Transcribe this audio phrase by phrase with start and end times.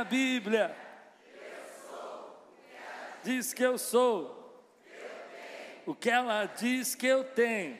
[0.00, 0.76] Minha Bíblia.
[3.22, 4.38] Diz que eu sou
[5.84, 7.78] o que ela diz que eu tenho.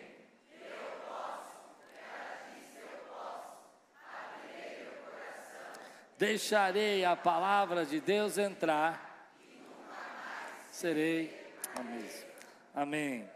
[6.19, 9.33] Deixarei a palavra de Deus entrar.
[10.71, 11.35] Serei
[11.75, 12.31] a mesma.
[12.75, 13.31] Amém.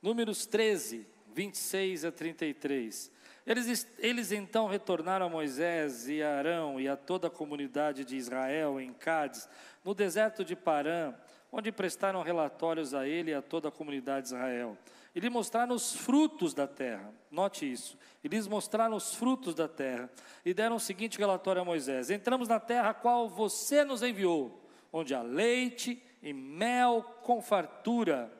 [0.00, 3.12] Números 13, 26 a 33.
[3.46, 8.16] Eles, eles então retornaram a Moisés e a Arão e a toda a comunidade de
[8.16, 9.48] Israel em Cádiz,
[9.84, 11.12] no deserto de Parã,
[11.50, 14.78] onde prestaram relatórios a ele e a toda a comunidade de Israel.
[15.14, 17.12] E lhe mostraram os frutos da terra.
[17.30, 17.98] Note isso.
[18.24, 20.08] E lhes mostraram os frutos da terra.
[20.44, 24.66] E deram o seguinte relatório a Moisés: Entramos na terra a qual você nos enviou,
[24.90, 28.32] onde há leite e mel com fartura.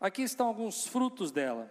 [0.00, 1.70] Aqui estão alguns frutos dela.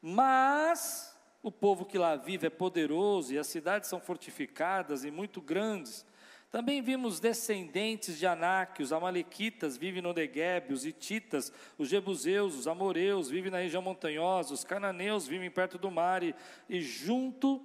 [0.00, 1.15] Mas
[1.46, 6.04] o povo que lá vive é poderoso e as cidades são fortificadas e muito grandes.
[6.50, 12.66] Também vimos descendentes de Anak, os amalequitas vivem no Negueb, os hititas, os jebuseus, os
[12.66, 16.34] amoreus vivem na região montanhosa, os cananeus vivem perto do mar e,
[16.68, 17.64] e junto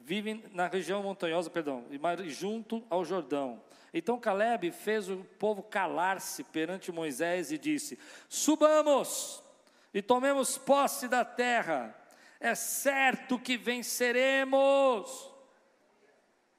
[0.00, 3.62] vivem na região montanhosa, perdão, e junto ao Jordão.
[3.92, 7.98] Então Caleb fez o povo calar-se perante Moisés e disse:
[8.30, 9.42] Subamos
[9.92, 11.98] e tomemos posse da terra.
[12.42, 15.32] É certo que venceremos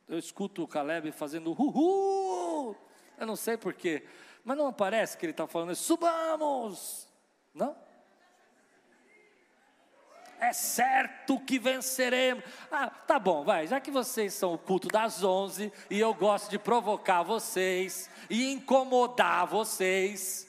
[0.08, 2.76] eu escuto o Caleb fazendo uhul,
[3.18, 4.04] eu não sei porquê,
[4.44, 7.08] mas não parece que ele está falando, subamos,
[7.54, 7.76] não?
[10.40, 12.44] É certo que venceremos.
[12.70, 13.66] Ah, tá bom, vai.
[13.66, 18.52] Já que vocês são o culto das onze e eu gosto de provocar vocês e
[18.52, 20.46] incomodar vocês,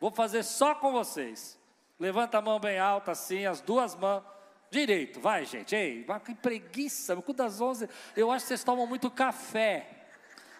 [0.00, 1.56] vou fazer só com vocês.
[2.00, 4.24] Levanta a mão bem alta assim, as duas mãos.
[4.72, 8.86] Direito, vai gente, ei, que preguiça, no cu das onze, eu acho que vocês tomam
[8.86, 9.86] muito café.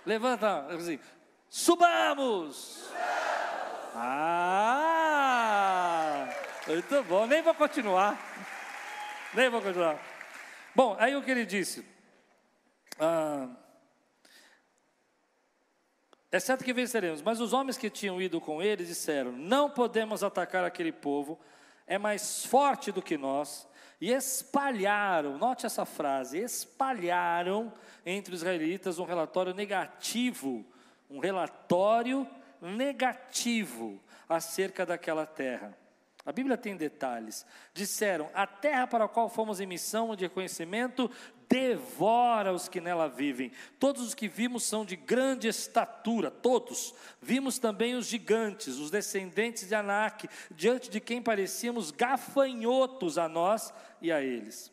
[0.04, 1.00] Levanta, assim,
[1.48, 2.90] subamos!
[3.94, 4.68] Ah,
[6.66, 8.20] muito bom, nem vou continuar,
[9.32, 9.98] nem vou continuar.
[10.74, 11.82] Bom, aí o que ele disse,
[13.00, 13.48] ah,
[16.30, 20.22] é certo que venceremos, mas os homens que tinham ido com ele disseram: Não podemos
[20.22, 21.40] atacar aquele povo,
[21.86, 23.68] é mais forte do que nós
[24.00, 27.72] e espalharam, note essa frase, espalharam
[28.04, 30.66] entre os israelitas um relatório negativo,
[31.08, 32.26] um relatório
[32.60, 35.78] negativo acerca daquela terra.
[36.24, 37.46] A Bíblia tem detalhes.
[37.74, 41.10] Disseram: a terra para a qual fomos em missão de reconhecimento
[41.52, 43.52] devora os que nela vivem.
[43.78, 46.94] Todos os que vimos são de grande estatura, todos.
[47.20, 53.72] Vimos também os gigantes, os descendentes de Anak, diante de quem parecíamos gafanhotos a nós
[54.00, 54.72] e a eles.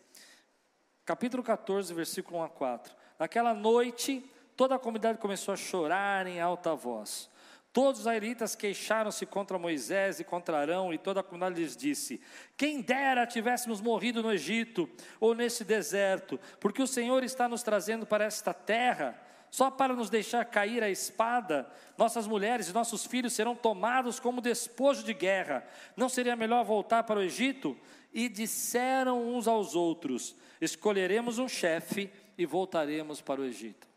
[1.04, 2.96] Capítulo 14, versículo 1 a 4.
[3.20, 4.24] Naquela noite,
[4.56, 7.30] toda a comunidade começou a chorar em alta voz.
[7.72, 12.19] Todos os israelitas queixaram-se contra Moisés e contra Arão, e toda a comunidade lhes disse:
[12.57, 18.07] Quem dera tivéssemos morrido no Egito ou nesse deserto, porque o Senhor está nos trazendo
[18.07, 19.22] para esta terra,
[19.52, 21.72] só para nos deixar cair a espada.
[21.96, 25.63] Nossas mulheres e nossos filhos serão tomados como despojo de guerra.
[25.96, 27.78] Não seria melhor voltar para o Egito?
[28.12, 33.88] E disseram uns aos outros: Escolheremos um chefe e voltaremos para o Egito.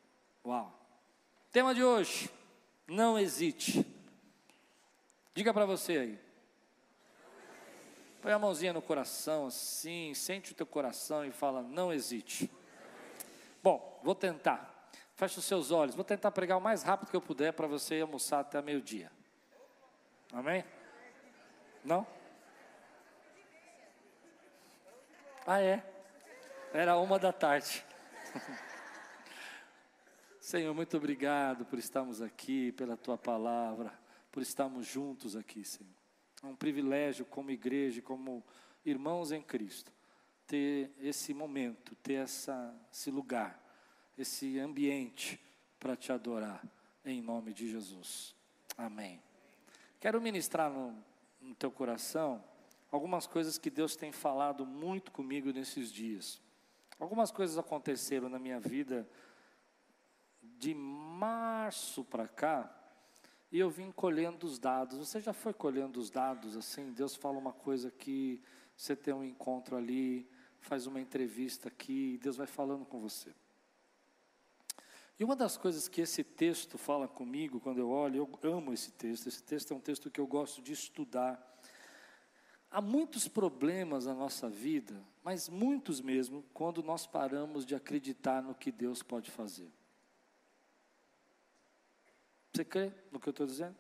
[0.45, 0.79] Uau!
[1.51, 2.29] Tema de hoje
[2.93, 3.87] não hesite.
[5.35, 6.19] Diga para você aí.
[8.21, 12.51] Põe a mãozinha no coração assim, sente o teu coração e fala: não hesite.
[13.63, 14.91] Bom, vou tentar.
[15.17, 15.95] Feche os seus olhos.
[15.95, 19.11] Vou tentar pregar o mais rápido que eu puder para você almoçar até meio-dia.
[20.33, 20.65] Amém?
[21.85, 22.07] Não?
[25.47, 25.83] Ah, é?
[26.73, 27.85] Era uma da tarde.
[30.43, 33.97] Senhor, muito obrigado por estarmos aqui, pela tua palavra,
[34.33, 35.95] por estarmos juntos aqui, Senhor.
[36.43, 38.43] É um privilégio como igreja, como
[38.85, 39.93] irmãos em Cristo,
[40.45, 43.57] ter esse momento, ter essa, esse lugar,
[44.19, 45.41] esse ambiente
[45.79, 46.61] para te adorar,
[47.05, 48.35] em nome de Jesus.
[48.77, 49.23] Amém.
[50.01, 50.93] Quero ministrar no,
[51.41, 52.43] no teu coração
[52.91, 56.41] algumas coisas que Deus tem falado muito comigo nesses dias.
[56.99, 59.09] Algumas coisas aconteceram na minha vida
[60.63, 62.73] de março para cá,
[63.51, 64.97] e eu vim colhendo os dados.
[64.97, 66.93] Você já foi colhendo os dados assim?
[66.93, 68.41] Deus fala uma coisa aqui,
[68.77, 70.31] você tem um encontro ali,
[70.61, 73.35] faz uma entrevista aqui, Deus vai falando com você.
[75.19, 78.93] E uma das coisas que esse texto fala comigo quando eu olho, eu amo esse
[78.93, 81.45] texto, esse texto é um texto que eu gosto de estudar.
[82.71, 88.55] Há muitos problemas na nossa vida, mas muitos mesmo, quando nós paramos de acreditar no
[88.55, 89.69] que Deus pode fazer.
[92.53, 93.77] Você crê no que eu estou dizendo?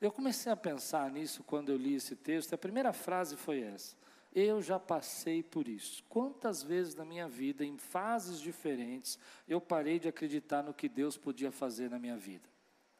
[0.00, 3.96] Eu comecei a pensar nisso quando eu li esse texto, a primeira frase foi essa.
[4.34, 6.02] Eu já passei por isso.
[6.08, 11.16] Quantas vezes na minha vida, em fases diferentes, eu parei de acreditar no que Deus
[11.16, 12.48] podia fazer na minha vida?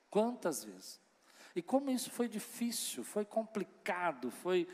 [0.09, 1.01] Quantas vezes?
[1.57, 4.67] E como isso foi difícil, foi complicado, foi,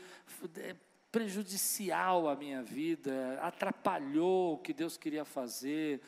[1.11, 6.01] prejudicial à minha vida, atrapalhou o que Deus queria fazer,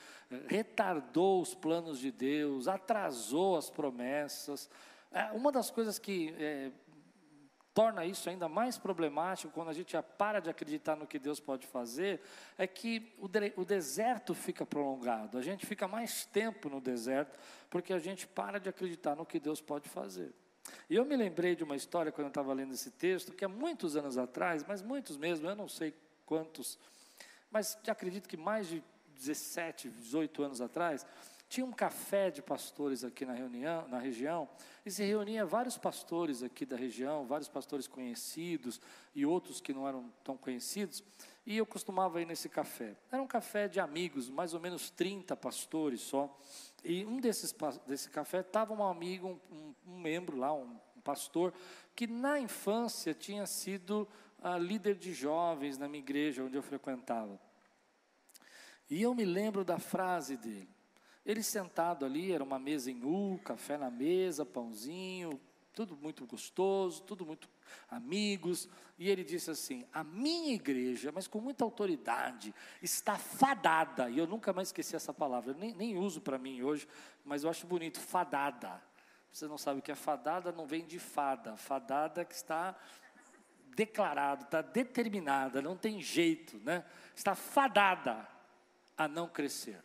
[0.47, 4.69] retardou os planos de Deus, atrasou as promessas.
[5.11, 6.71] É, uma das coisas que é,
[7.73, 11.65] torna isso ainda mais problemático quando a gente para de acreditar no que Deus pode
[11.65, 12.21] fazer,
[12.57, 17.39] é que o, de, o deserto fica prolongado, a gente fica mais tempo no deserto,
[17.69, 20.33] porque a gente para de acreditar no que Deus pode fazer.
[20.89, 23.49] E eu me lembrei de uma história quando eu estava lendo esse texto, que há
[23.49, 25.93] muitos anos atrás, mas muitos mesmo, eu não sei
[26.25, 26.77] quantos,
[27.49, 28.83] mas acredito que mais de
[29.15, 31.05] 17, 18 anos atrás,
[31.51, 34.47] tinha um café de pastores aqui na, reunião, na região,
[34.85, 38.79] e se reunia vários pastores aqui da região, vários pastores conhecidos
[39.13, 41.03] e outros que não eram tão conhecidos,
[41.45, 42.95] e eu costumava ir nesse café.
[43.11, 46.33] Era um café de amigos, mais ou menos 30 pastores só,
[46.83, 47.53] e um desses
[47.85, 51.53] desse café estava um amigo, um, um, membro lá, um, um, pastor,
[51.95, 54.07] que na infância tinha sido
[54.39, 57.39] uh, líder de jovens na minha igreja onde eu frequentava.
[58.89, 60.69] E eu me lembro da frase dele.
[61.25, 65.39] Ele sentado ali, era uma mesa em U, café na mesa, pãozinho,
[65.73, 67.47] tudo muito gostoso, tudo muito
[67.89, 68.69] amigos.
[68.97, 74.09] E ele disse assim: A minha igreja, mas com muita autoridade, está fadada.
[74.09, 76.87] E eu nunca mais esqueci essa palavra, nem, nem uso para mim hoje,
[77.23, 78.81] mas eu acho bonito: fadada.
[79.31, 81.55] Você não sabe o que é fadada, não vem de fada.
[81.55, 82.75] Fadada que está
[83.75, 86.83] declarado, está determinada, não tem jeito, né?
[87.15, 88.27] Está fadada
[88.97, 89.81] a não crescer.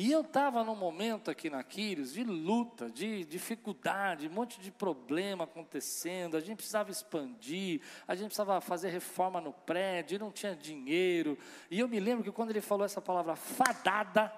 [0.00, 4.70] E eu estava num momento aqui na Quírios de luta, de dificuldade, um monte de
[4.70, 10.56] problema acontecendo, a gente precisava expandir, a gente precisava fazer reforma no prédio, não tinha
[10.56, 11.36] dinheiro.
[11.70, 14.32] E eu me lembro que quando ele falou essa palavra fadada,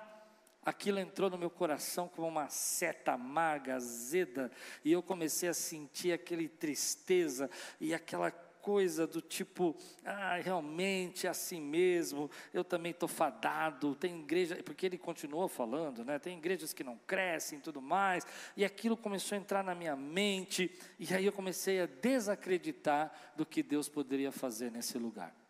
[0.64, 4.50] aquilo entrou no meu coração como uma seta amarga, azeda,
[4.84, 7.48] e eu comecei a sentir aquela tristeza
[7.80, 8.32] e aquela
[8.62, 14.86] coisa do tipo, ah, realmente é assim mesmo, eu também estou fadado, tem igreja, porque
[14.86, 16.18] ele continuou falando, né?
[16.18, 18.24] Tem igrejas que não crescem e tudo mais,
[18.56, 23.44] e aquilo começou a entrar na minha mente, e aí eu comecei a desacreditar do
[23.44, 25.41] que Deus poderia fazer nesse lugar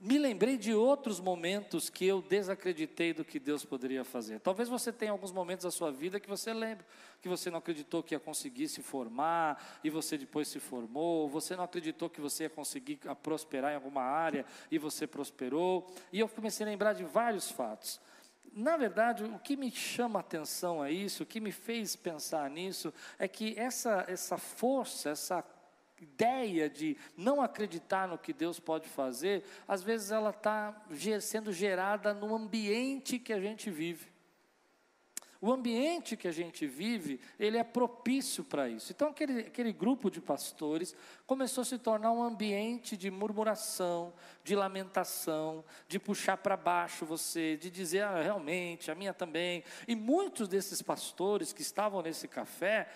[0.00, 4.40] me lembrei de outros momentos que eu desacreditei do que Deus poderia fazer.
[4.40, 6.86] Talvez você tenha alguns momentos da sua vida que você lembra,
[7.20, 11.54] que você não acreditou que ia conseguir se formar e você depois se formou, você
[11.54, 15.86] não acreditou que você ia conseguir prosperar em alguma área e você prosperou.
[16.10, 18.00] E eu comecei a lembrar de vários fatos.
[18.54, 22.48] Na verdade, o que me chama a atenção a isso, o que me fez pensar
[22.48, 25.44] nisso, é que essa, essa força, essa
[26.00, 30.74] ideia de não acreditar no que Deus pode fazer, às vezes ela está
[31.20, 34.10] sendo gerada no ambiente que a gente vive.
[35.42, 38.92] O ambiente que a gente vive, ele é propício para isso.
[38.92, 40.94] Então, aquele, aquele grupo de pastores
[41.26, 44.12] começou a se tornar um ambiente de murmuração,
[44.44, 49.64] de lamentação, de puxar para baixo você, de dizer, ah, realmente, a minha também.
[49.88, 52.86] E muitos desses pastores que estavam nesse café,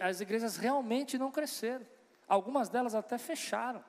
[0.00, 1.86] as igrejas realmente não cresceram.
[2.28, 3.84] Algumas delas até fecharam.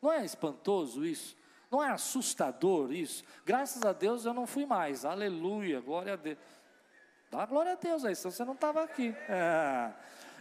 [0.00, 1.36] Não é espantoso isso?
[1.70, 3.22] Não é assustador isso?
[3.44, 5.04] Graças a Deus eu não fui mais.
[5.04, 6.38] Aleluia, glória a Deus.
[7.30, 9.14] Dá glória a Deus aí, senão você não estava aqui.
[9.28, 9.92] É.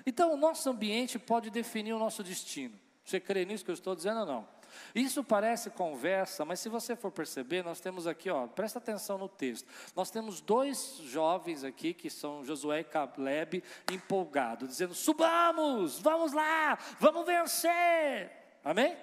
[0.06, 2.80] Então, o nosso ambiente pode definir o nosso destino.
[3.04, 4.59] Você crê nisso que eu estou dizendo ou não?
[4.94, 9.30] Isso parece conversa, mas se você for perceber, nós temos aqui, ó, presta atenção no
[9.30, 9.68] texto.
[9.96, 16.78] Nós temos dois jovens aqui, que são Josué e Caleb, empolgados, dizendo: subamos, vamos lá,
[17.00, 18.32] vamos vencer.
[18.64, 18.98] Amém?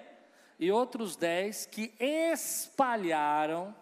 [0.59, 3.75] E outros dez que espalharam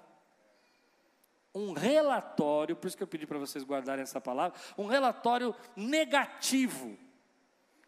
[1.53, 6.97] um relatório, por isso que eu pedi para vocês guardarem essa palavra, um relatório negativo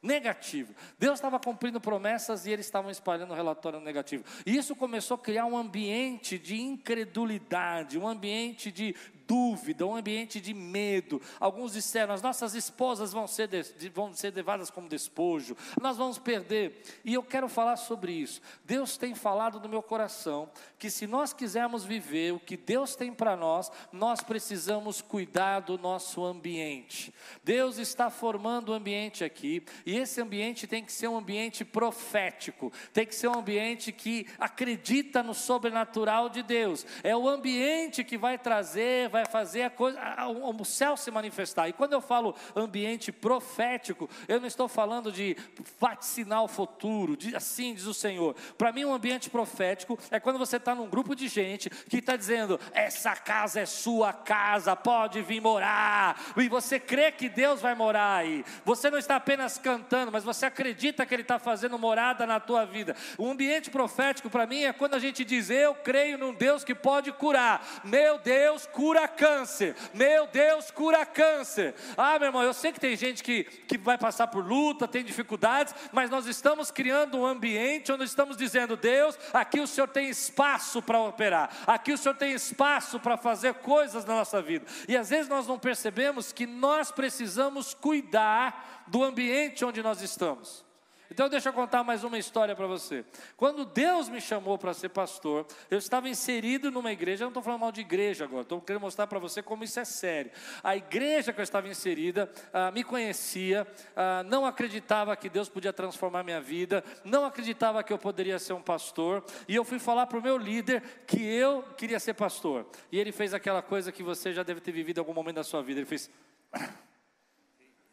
[0.01, 0.73] negativo.
[0.97, 4.23] Deus estava cumprindo promessas e eles estavam espalhando relatório negativo.
[4.45, 8.95] E isso começou a criar um ambiente de incredulidade, um ambiente de
[9.27, 11.21] dúvida, um ambiente de medo.
[11.39, 16.17] Alguns disseram: as nossas esposas vão ser, de, vão ser levadas como despojo, nós vamos
[16.17, 16.81] perder.
[17.03, 18.41] E eu quero falar sobre isso.
[18.63, 23.13] Deus tem falado no meu coração que se nós quisermos viver o que Deus tem
[23.13, 27.13] para nós, nós precisamos cuidar do nosso ambiente.
[27.43, 31.65] Deus está formando o um ambiente aqui, e esse ambiente tem que ser um ambiente
[31.65, 36.85] profético, tem que ser um ambiente que acredita no sobrenatural de Deus.
[37.03, 41.67] É o ambiente que vai trazer, vai fazer a coisa, o céu se manifestar.
[41.69, 45.35] E quando eu falo ambiente profético, eu não estou falando de
[45.79, 48.35] vaticinar o futuro, de, assim diz o Senhor.
[48.57, 52.15] Para mim, um ambiente profético é quando você está num grupo de gente que está
[52.15, 56.33] dizendo: essa casa é sua casa, pode vir morar.
[56.35, 58.43] E você crê que Deus vai morar aí.
[58.65, 62.65] Você não está apenas cantando, mas você acredita que Ele está fazendo morada na tua
[62.65, 62.95] vida.
[63.17, 66.75] O ambiente profético para mim é quando a gente diz: eu creio num Deus que
[66.75, 67.65] pode curar.
[67.83, 69.75] Meu Deus cura câncer.
[69.93, 71.73] Meu Deus cura câncer.
[71.95, 75.03] Ah, meu irmão, eu sei que tem gente que, que vai passar por luta, tem
[75.03, 80.09] dificuldades, mas nós estamos criando um ambiente onde estamos dizendo: Deus, aqui o Senhor tem
[80.09, 84.65] espaço para operar, aqui o Senhor tem espaço para fazer coisas na nossa vida.
[84.87, 90.66] E às vezes nós não percebemos que nós precisamos cuidar do ambiente onde nós estamos.
[91.09, 93.05] Então deixa eu contar mais uma história para você.
[93.35, 97.43] Quando Deus me chamou para ser pastor, eu estava inserido numa igreja, eu não estou
[97.43, 100.31] falando mal de igreja agora, estou querendo mostrar para você como isso é sério.
[100.63, 105.71] A igreja que eu estava inserida ah, me conhecia, ah, não acreditava que Deus podia
[105.71, 110.07] transformar minha vida, não acreditava que eu poderia ser um pastor, e eu fui falar
[110.07, 112.65] para o meu líder que eu queria ser pastor.
[112.91, 115.43] E ele fez aquela coisa que você já deve ter vivido em algum momento da
[115.43, 116.09] sua vida, ele fez.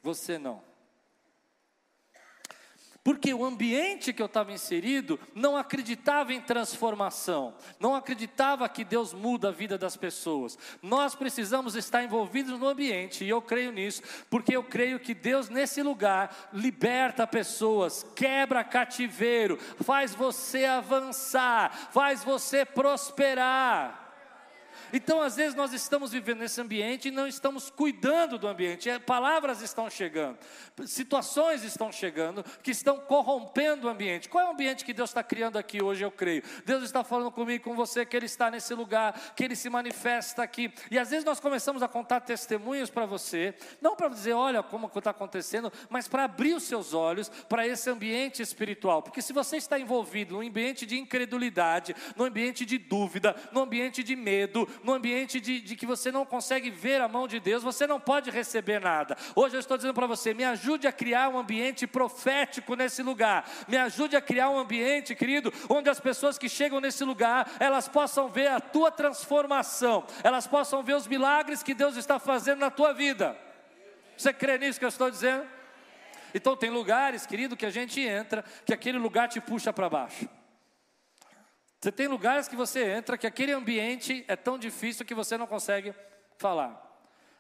[0.03, 0.74] Você não.
[3.05, 9.13] Porque o ambiente que eu estava inserido não acreditava em transformação, não acreditava que Deus
[9.13, 10.59] muda a vida das pessoas.
[10.83, 15.51] Nós precisamos estar envolvidos no ambiente, e eu creio nisso, porque eu creio que Deus
[15.51, 24.04] nesse lugar liberta pessoas, quebra cativeiro, faz você avançar, faz você prosperar.
[24.97, 28.89] Então, às vezes, nós estamos vivendo nesse ambiente e não estamos cuidando do ambiente.
[28.89, 30.39] É, palavras estão chegando,
[30.87, 34.29] situações estão chegando que estão corrompendo o ambiente.
[34.29, 36.05] Qual é o ambiente que Deus está criando aqui hoje?
[36.05, 36.45] Eu creio.
[36.65, 40.45] Deus está falando comigo, com você, que Ele está nesse lugar, que Ele se manifesta
[40.45, 40.73] aqui.
[40.89, 44.89] E às vezes nós começamos a contar testemunhos para você, não para dizer, olha como
[44.95, 49.03] está acontecendo, mas para abrir os seus olhos para esse ambiente espiritual.
[49.03, 54.01] Porque se você está envolvido num ambiente de incredulidade, num ambiente de dúvida, num ambiente
[54.01, 57.63] de medo, no ambiente de, de que você não consegue ver a mão de Deus,
[57.63, 59.17] você não pode receber nada.
[59.35, 63.49] Hoje eu estou dizendo para você: me ajude a criar um ambiente profético nesse lugar,
[63.67, 67.89] me ajude a criar um ambiente, querido, onde as pessoas que chegam nesse lugar, elas
[67.89, 72.71] possam ver a tua transformação, elas possam ver os milagres que Deus está fazendo na
[72.71, 73.37] tua vida.
[74.17, 75.45] Você crê nisso que eu estou dizendo?
[76.35, 80.29] Então, tem lugares, querido, que a gente entra, que aquele lugar te puxa para baixo.
[81.85, 85.47] Você tem lugares que você entra que aquele ambiente é tão difícil que você não
[85.47, 85.93] consegue
[86.39, 86.83] falar.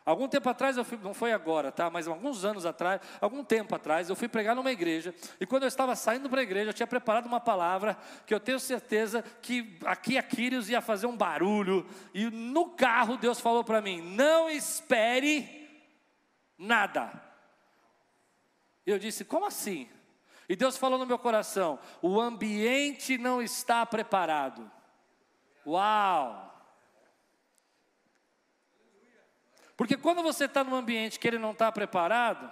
[0.04, 1.88] Algum tempo atrás, eu fui, não foi agora, tá?
[1.88, 5.14] Mas alguns anos atrás, algum tempo atrás, eu fui pregar numa igreja.
[5.40, 7.96] E quando eu estava saindo para a igreja, eu tinha preparado uma palavra
[8.26, 11.86] que eu tenho certeza que aqui a Quírios ia fazer um barulho.
[12.12, 15.70] E no carro Deus falou para mim: não espere
[16.58, 17.10] nada.
[18.84, 19.88] Eu disse: como assim?
[20.48, 24.70] E Deus falou no meu coração: o ambiente não está preparado.
[25.66, 26.52] Uau!
[29.76, 32.50] Porque quando você está num ambiente que ele não está preparado,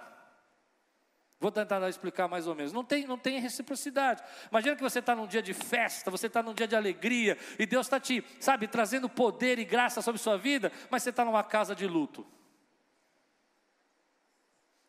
[1.39, 4.23] vou tentar explicar mais ou menos, não tem, não tem reciprocidade.
[4.49, 7.65] Imagina que você está num dia de festa, você está num dia de alegria, e
[7.65, 11.43] Deus está te, sabe, trazendo poder e graça sobre sua vida, mas você está numa
[11.43, 12.25] casa de luto.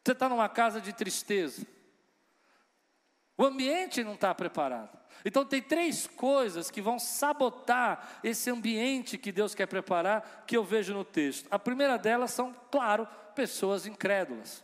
[0.05, 1.67] Você está numa casa de tristeza.
[3.37, 4.97] O ambiente não está preparado.
[5.25, 10.63] Então, tem três coisas que vão sabotar esse ambiente que Deus quer preparar, que eu
[10.63, 11.49] vejo no texto.
[11.51, 14.63] A primeira delas são, claro, pessoas incrédulas.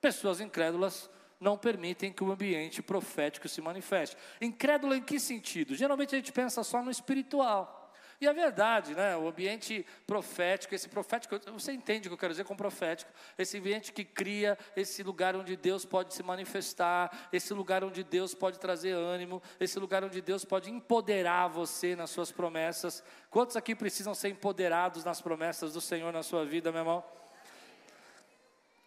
[0.00, 1.08] Pessoas incrédulas
[1.40, 4.16] não permitem que o ambiente profético se manifeste.
[4.40, 5.74] Incrédula em que sentido?
[5.74, 7.79] Geralmente a gente pensa só no espiritual.
[8.20, 12.34] E a verdade, né, o ambiente profético, esse profético, você entende o que eu quero
[12.34, 13.10] dizer com profético?
[13.38, 18.34] Esse ambiente que cria esse lugar onde Deus pode se manifestar, esse lugar onde Deus
[18.34, 23.02] pode trazer ânimo, esse lugar onde Deus pode empoderar você nas suas promessas.
[23.30, 27.04] Quantos aqui precisam ser empoderados nas promessas do Senhor na sua vida, meu irmão?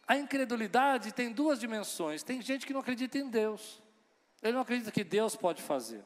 [0.07, 2.21] A incredulidade tem duas dimensões.
[2.21, 3.81] Tem gente que não acredita em Deus.
[4.43, 6.03] Ele não acredita que Deus pode fazer.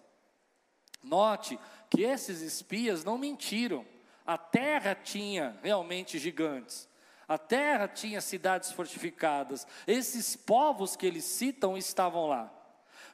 [1.04, 3.86] Note que esses espias não mentiram
[4.26, 6.90] A terra tinha realmente gigantes.
[7.28, 9.66] A terra tinha cidades fortificadas.
[9.86, 12.54] Esses povos que eles citam estavam lá.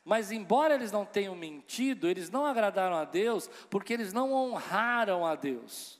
[0.05, 5.25] Mas, embora eles não tenham mentido, eles não agradaram a Deus, porque eles não honraram
[5.25, 5.99] a Deus.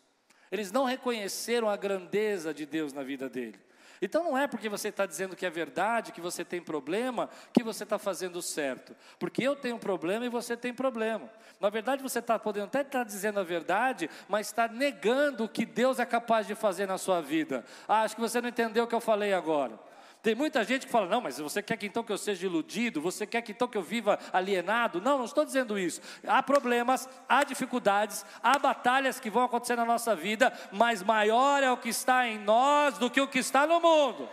[0.52, 3.60] Eles não reconheceram a grandeza de Deus na vida dele.
[4.04, 7.64] Então não é porque você está dizendo que é verdade, que você tem problema, que
[7.64, 8.94] você está fazendo certo.
[9.18, 11.30] Porque eu tenho problema e você tem problema.
[11.58, 15.48] Na verdade, você está podendo até estar tá dizendo a verdade, mas está negando o
[15.48, 17.64] que Deus é capaz de fazer na sua vida.
[17.88, 19.80] Ah, acho que você não entendeu o que eu falei agora.
[20.24, 23.02] Tem muita gente que fala: não, mas você quer que então que eu seja iludido?
[23.02, 25.02] Você quer que então que eu viva alienado?
[25.02, 26.02] Não, não estou dizendo isso.
[26.26, 31.70] Há problemas, há dificuldades, há batalhas que vão acontecer na nossa vida, mas maior é
[31.70, 34.30] o que está em nós do que o que está no mundo.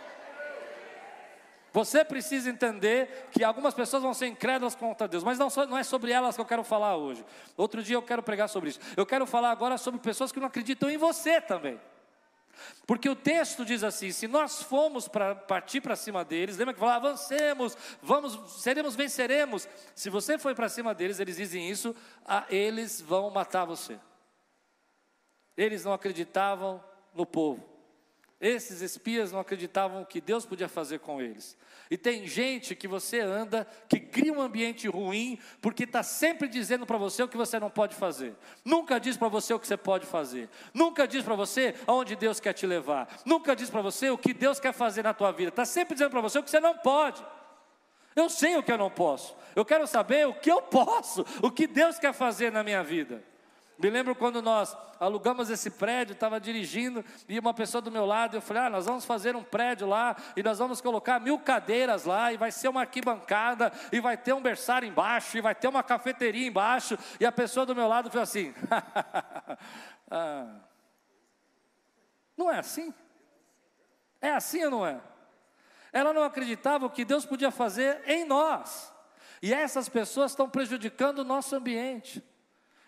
[1.73, 5.83] Você precisa entender que algumas pessoas vão ser incrédulas contra Deus, mas não, não, é
[5.83, 7.25] sobre elas que eu quero falar hoje.
[7.57, 8.79] Outro dia eu quero pregar sobre isso.
[8.95, 11.77] Eu quero falar agora sobre pessoas que não acreditam em você também.
[12.85, 16.79] Porque o texto diz assim: se nós formos para partir para cima deles, lembra que
[16.79, 19.67] fala, avancemos, vamos, seremos, venceremos.
[19.95, 23.99] Se você for para cima deles, eles dizem isso, ah, eles vão matar você.
[25.55, 27.70] Eles não acreditavam no povo.
[28.41, 31.55] Esses espias não acreditavam que Deus podia fazer com eles.
[31.91, 36.83] E tem gente que você anda, que cria um ambiente ruim, porque está sempre dizendo
[36.83, 38.33] para você o que você não pode fazer.
[38.65, 40.49] Nunca diz para você o que você pode fazer.
[40.73, 43.21] Nunca diz para você aonde Deus quer te levar.
[43.25, 45.49] Nunca diz para você o que Deus quer fazer na tua vida.
[45.49, 47.23] Está sempre dizendo para você o que você não pode.
[48.15, 49.37] Eu sei o que eu não posso.
[49.55, 53.23] Eu quero saber o que eu posso, o que Deus quer fazer na minha vida.
[53.81, 58.37] Me lembro quando nós alugamos esse prédio, estava dirigindo e uma pessoa do meu lado,
[58.37, 62.05] eu falei: ah, nós vamos fazer um prédio lá e nós vamos colocar mil cadeiras
[62.05, 65.67] lá e vai ser uma arquibancada e vai ter um berçário embaixo e vai ter
[65.67, 66.95] uma cafeteria embaixo.
[67.19, 68.53] E a pessoa do meu lado foi assim:
[70.11, 70.59] ah,
[72.37, 72.93] não é assim?
[74.21, 75.01] É assim ou não é?
[75.91, 78.93] Ela não acreditava o que Deus podia fazer em nós.
[79.41, 82.23] E essas pessoas estão prejudicando o nosso ambiente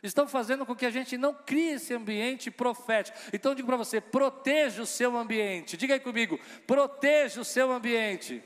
[0.03, 3.17] estão fazendo com que a gente não crie esse ambiente profético.
[3.31, 5.77] Então digo para você: proteja o seu ambiente.
[5.77, 8.43] Diga aí comigo: proteja o seu ambiente.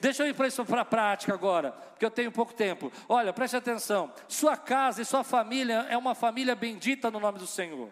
[0.00, 2.90] Deixa eu ir para isso para a prática agora, porque eu tenho pouco tempo.
[3.08, 7.46] Olha, preste atenção: sua casa e sua família é uma família bendita no nome do
[7.46, 7.90] Senhor.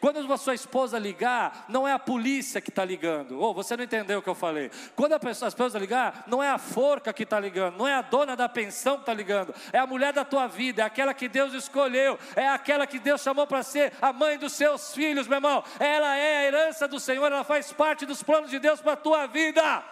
[0.00, 3.38] Quando a sua esposa ligar, não é a polícia que está ligando.
[3.38, 4.70] Ou oh, você não entendeu o que eu falei.
[4.96, 7.94] Quando a, pessoa, a esposa ligar, não é a forca que está ligando, não é
[7.94, 11.12] a dona da pensão que está ligando, é a mulher da tua vida, é aquela
[11.14, 15.26] que Deus escolheu, é aquela que Deus chamou para ser a mãe dos seus filhos,
[15.26, 15.62] meu irmão.
[15.78, 18.96] Ela é a herança do Senhor, ela faz parte dos planos de Deus para a
[18.96, 19.82] tua vida.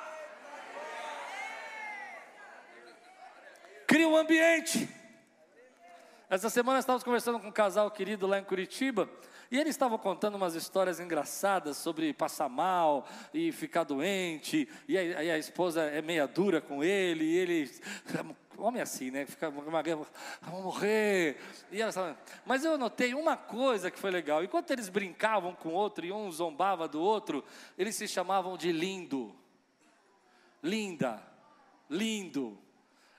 [3.87, 4.89] Cria um ambiente.
[6.31, 9.09] Essa semana estávamos conversando com um casal querido lá em Curitiba.
[9.51, 15.31] E ele estava contando umas histórias engraçadas sobre passar mal e ficar doente, e aí
[15.31, 17.71] a esposa é meia dura com ele, e ele
[18.59, 19.25] homem assim, né?
[19.25, 19.83] Fica uma
[20.43, 21.39] vamos morrer.
[21.71, 24.43] E ela mas eu notei uma coisa que foi legal.
[24.43, 27.45] Enquanto eles brincavam com o outro e um zombava do outro,
[27.77, 29.35] eles se chamavam de lindo.
[30.63, 31.23] Linda.
[31.89, 32.59] Lindo.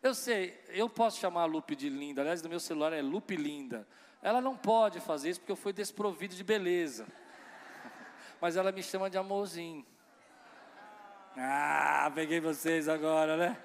[0.01, 2.21] Eu sei, eu posso chamar a Lupe de linda.
[2.21, 3.87] Aliás, no meu celular é Lupe Linda.
[4.21, 7.07] Ela não pode fazer isso porque eu fui desprovido de beleza.
[8.41, 9.85] Mas ela me chama de amorzinho.
[11.37, 13.57] Ah, peguei vocês agora, né?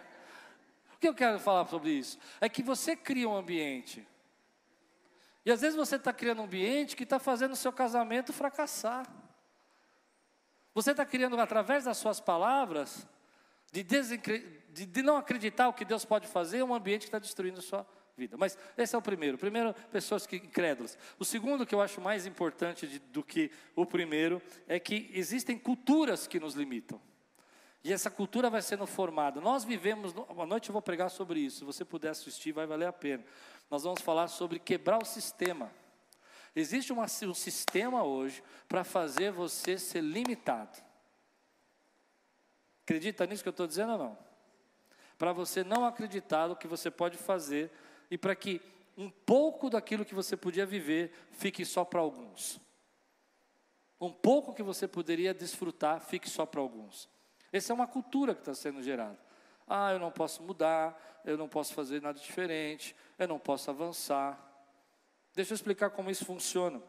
[0.94, 2.18] O que eu quero falar sobre isso?
[2.40, 4.06] É que você cria um ambiente.
[5.44, 9.06] E às vezes você está criando um ambiente que está fazendo o seu casamento fracassar.
[10.72, 13.06] Você está criando, através das suas palavras,
[13.70, 17.62] de, de, não acreditar o que Deus pode fazer, um ambiente que está destruindo a
[17.62, 18.36] sua vida.
[18.36, 19.36] Mas esse é o primeiro.
[19.36, 20.96] Primeiro, pessoas que incrédulas.
[21.18, 25.58] O segundo, que eu acho mais importante de, do que o primeiro, é que existem
[25.58, 27.00] culturas que nos limitam.
[27.82, 29.40] E essa cultura vai sendo formada.
[29.40, 31.58] Nós vivemos, uma noite eu vou pregar sobre isso.
[31.58, 33.22] Se você puder assistir, vai valer a pena.
[33.70, 35.70] Nós vamos falar sobre quebrar o sistema.
[36.56, 40.78] Existe uma, um sistema hoje para fazer você ser limitado.
[42.84, 44.18] Acredita nisso que eu estou dizendo ou não?
[45.18, 47.70] Para você não acreditar no que você pode fazer
[48.10, 48.60] e para que
[48.96, 52.60] um pouco daquilo que você podia viver fique só para alguns.
[54.00, 57.08] Um pouco que você poderia desfrutar fique só para alguns.
[57.52, 59.18] Essa é uma cultura que está sendo gerada.
[59.66, 64.38] Ah, eu não posso mudar, eu não posso fazer nada diferente, eu não posso avançar.
[65.34, 66.82] Deixa eu explicar como isso funciona.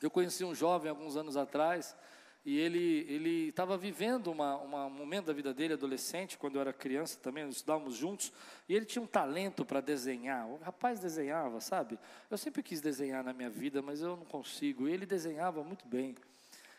[0.00, 1.96] Eu conheci um jovem alguns anos atrás,
[2.44, 6.72] E ele estava vivendo uma, uma, um momento da vida dele, adolescente, quando eu era
[6.72, 8.32] criança também, nós estudávamos juntos,
[8.66, 10.48] e ele tinha um talento para desenhar.
[10.48, 11.98] O rapaz desenhava, sabe?
[12.30, 14.88] Eu sempre quis desenhar na minha vida, mas eu não consigo.
[14.88, 16.14] E ele desenhava muito bem.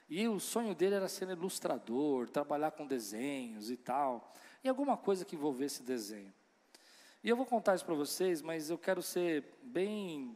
[0.10, 5.24] E o sonho dele era ser ilustrador, trabalhar com desenhos e tal, e alguma coisa
[5.24, 6.34] que envolvesse desenho.
[7.24, 10.36] E eu vou contar isso para vocês, mas eu quero ser bem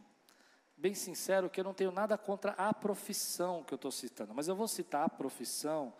[0.76, 4.46] bem sincero que eu não tenho nada contra a profissão que eu estou citando, mas
[4.46, 5.92] eu vou citar a profissão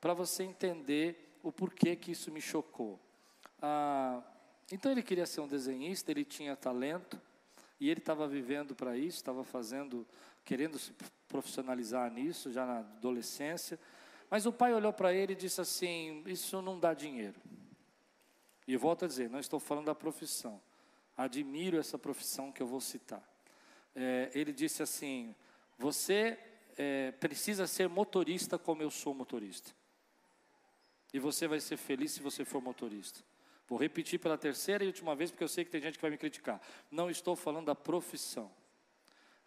[0.00, 3.00] para você entender o porquê que isso me chocou.
[3.62, 4.22] Ah,
[4.70, 7.20] então ele queria ser um desenhista, ele tinha talento
[7.80, 10.06] e ele estava vivendo para isso, estava fazendo,
[10.44, 10.92] querendo se
[11.26, 13.78] profissionalizar nisso já na adolescência.
[14.30, 17.40] Mas o pai olhou para ele e disse assim: Isso não dá dinheiro.
[18.66, 20.60] E volto a dizer: não estou falando da profissão.
[21.16, 23.22] Admiro essa profissão que eu vou citar
[23.94, 25.34] é, ele disse assim:
[25.78, 26.38] Você
[26.76, 29.72] é, precisa ser motorista como eu sou motorista.
[31.12, 33.20] E você vai ser feliz se você for motorista.
[33.68, 36.10] Vou repetir pela terceira e última vez, porque eu sei que tem gente que vai
[36.10, 36.60] me criticar.
[36.90, 38.50] Não estou falando da profissão,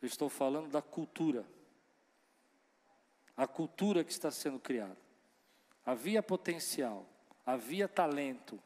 [0.01, 1.45] eu estou falando da cultura.
[3.35, 4.97] A cultura que está sendo criada.
[5.85, 7.07] Havia potencial,
[7.45, 8.59] havia talento,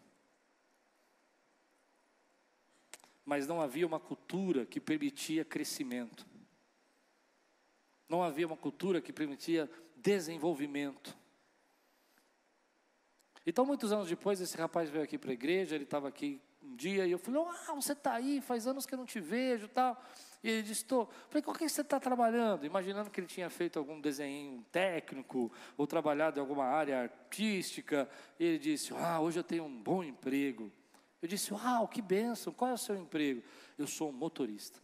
[3.26, 6.26] mas não havia uma cultura que permitia crescimento.
[8.10, 11.16] Não havia uma cultura que permitia desenvolvimento.
[13.46, 16.76] Então, muitos anos depois, esse rapaz veio aqui para a igreja, ele estava aqui um
[16.76, 19.68] dia, e eu falei, ah, você está aí, faz anos que eu não te vejo
[19.68, 20.00] tal.
[20.44, 21.10] E ele disse, estou.
[21.30, 22.66] Falei, com que você está trabalhando?
[22.66, 28.10] Imaginando que ele tinha feito algum desenho técnico, ou trabalhado em alguma área artística.
[28.40, 30.72] E ele disse, ah, hoje eu tenho um bom emprego.
[31.22, 33.44] Eu disse: Uau, que bênção, qual é o seu emprego?
[33.78, 34.80] Eu sou um motorista.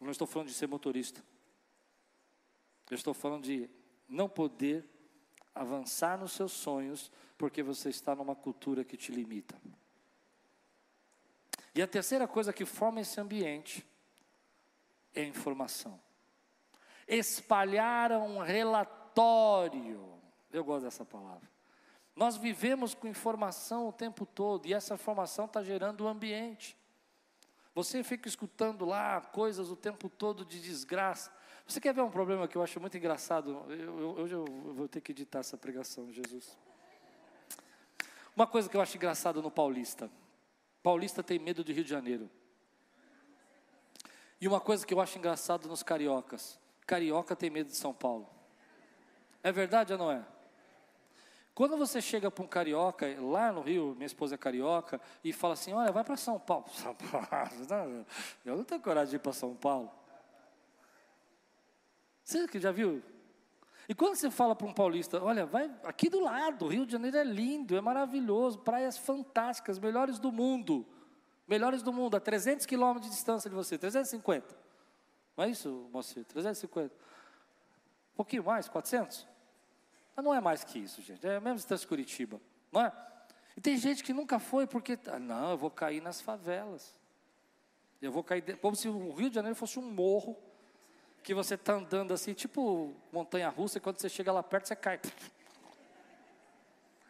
[0.00, 1.24] Não estou falando de ser motorista.
[2.88, 3.68] Eu estou falando de
[4.08, 4.88] não poder
[5.54, 9.60] avançar nos seus sonhos porque você está numa cultura que te limita.
[11.74, 13.86] E a terceira coisa que forma esse ambiente
[15.14, 16.00] é informação.
[17.06, 20.20] Espalhar um relatório.
[20.50, 21.48] Eu gosto dessa palavra.
[22.18, 26.76] Nós vivemos com informação o tempo todo e essa informação está gerando o ambiente.
[27.76, 31.32] Você fica escutando lá coisas o tempo todo de desgraça.
[31.64, 33.64] Você quer ver um problema que eu acho muito engraçado?
[33.68, 36.58] Eu, eu, hoje eu vou ter que editar essa pregação, Jesus.
[38.34, 40.10] Uma coisa que eu acho engraçado no paulista.
[40.82, 42.28] Paulista tem medo de Rio de Janeiro.
[44.40, 46.58] E uma coisa que eu acho engraçado nos cariocas.
[46.84, 48.28] Carioca tem medo de São Paulo.
[49.40, 50.26] É verdade ou não é?
[51.58, 55.54] Quando você chega para um carioca, lá no Rio, minha esposa é carioca, e fala
[55.54, 56.66] assim: Olha, vai para São Paulo.
[56.70, 58.06] São Paulo,
[58.44, 59.90] eu não tenho coragem de ir para São Paulo.
[62.22, 63.02] Você já viu?
[63.88, 67.16] E quando você fala para um paulista: Olha, vai aqui do lado, Rio de Janeiro
[67.16, 70.86] é lindo, é maravilhoso, praias fantásticas, melhores do mundo.
[71.48, 74.56] Melhores do mundo, a 300 quilômetros de distância de você, 350.
[75.36, 76.24] Não é isso, moço?
[76.24, 76.94] 350.
[76.94, 76.96] Um
[78.14, 79.26] pouquinho mais, 400?
[80.18, 81.24] Mas não é mais que isso, gente.
[81.24, 82.40] É a mesma distância de Curitiba,
[82.72, 82.92] não é?
[83.56, 86.92] E tem gente que nunca foi porque, ah, não, eu vou cair nas favelas.
[88.02, 90.36] Eu vou cair, como se o Rio de Janeiro fosse um morro,
[91.22, 94.74] que você está andando assim, tipo montanha russa, e quando você chega lá perto, você
[94.74, 95.00] cai.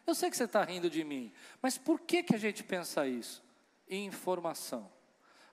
[0.05, 3.07] Eu sei que você está rindo de mim, mas por que, que a gente pensa
[3.07, 3.43] isso?
[3.89, 4.87] Informação.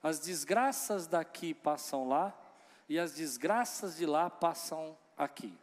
[0.03, 2.39] As desgraças daqui passam lá,
[2.87, 5.57] e as desgraças de lá passam aqui.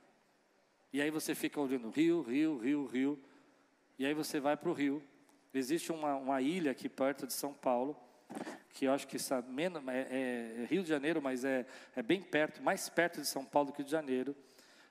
[0.95, 3.19] E aí você fica olhando Rio, Rio, Rio, Rio.
[3.99, 5.03] E aí você vai para o Rio.
[5.53, 7.97] Existe uma, uma, ilha aqui perto de São Paulo,
[8.71, 12.63] que eu acho que é, é, é, Rio de Janeiro, mas é, é bem perto,
[12.63, 14.37] mais perto de São Paulo que Rio de Janeiro,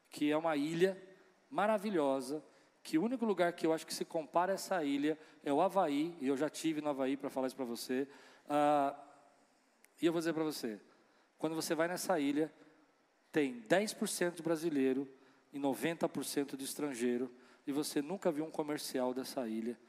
[0.10, 1.02] que é uma ilha
[1.50, 2.44] maravilhosa,
[2.84, 5.62] que o único lugar que eu acho que se compara a essa ilha é o
[5.62, 8.10] Havaí, e eu já tive no Havaí para falar isso para você.
[8.50, 8.94] Ah,
[10.02, 10.82] e eu vou dizer para você,
[11.38, 12.54] quando você vai nessa ilha,
[13.32, 15.08] tem 10% de brasileiro,
[15.54, 17.32] e 90% de estrangeiro,
[17.66, 19.80] e você nunca viu um comercial dessa ilha,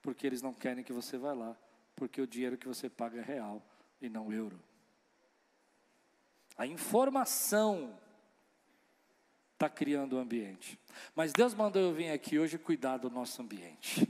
[0.00, 1.56] porque eles não querem que você vá lá,
[1.96, 3.62] porque o dinheiro que você paga é real
[4.00, 4.58] e não euro.
[6.56, 7.98] A informação
[9.54, 10.78] está criando o ambiente.
[11.14, 14.08] Mas Deus mandou eu vir aqui hoje cuidar do nosso ambiente.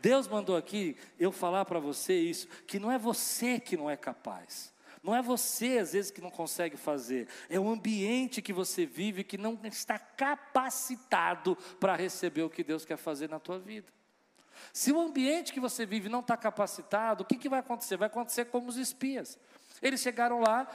[0.00, 3.96] Deus mandou aqui eu falar para você isso, que não é você que não é
[3.96, 4.73] capaz.
[5.04, 9.22] Não é você, às vezes, que não consegue fazer, é o ambiente que você vive
[9.22, 13.92] que não está capacitado para receber o que Deus quer fazer na tua vida.
[14.72, 17.98] Se o ambiente que você vive não está capacitado, o que, que vai acontecer?
[17.98, 19.38] Vai acontecer como os espias.
[19.82, 20.66] Eles chegaram lá,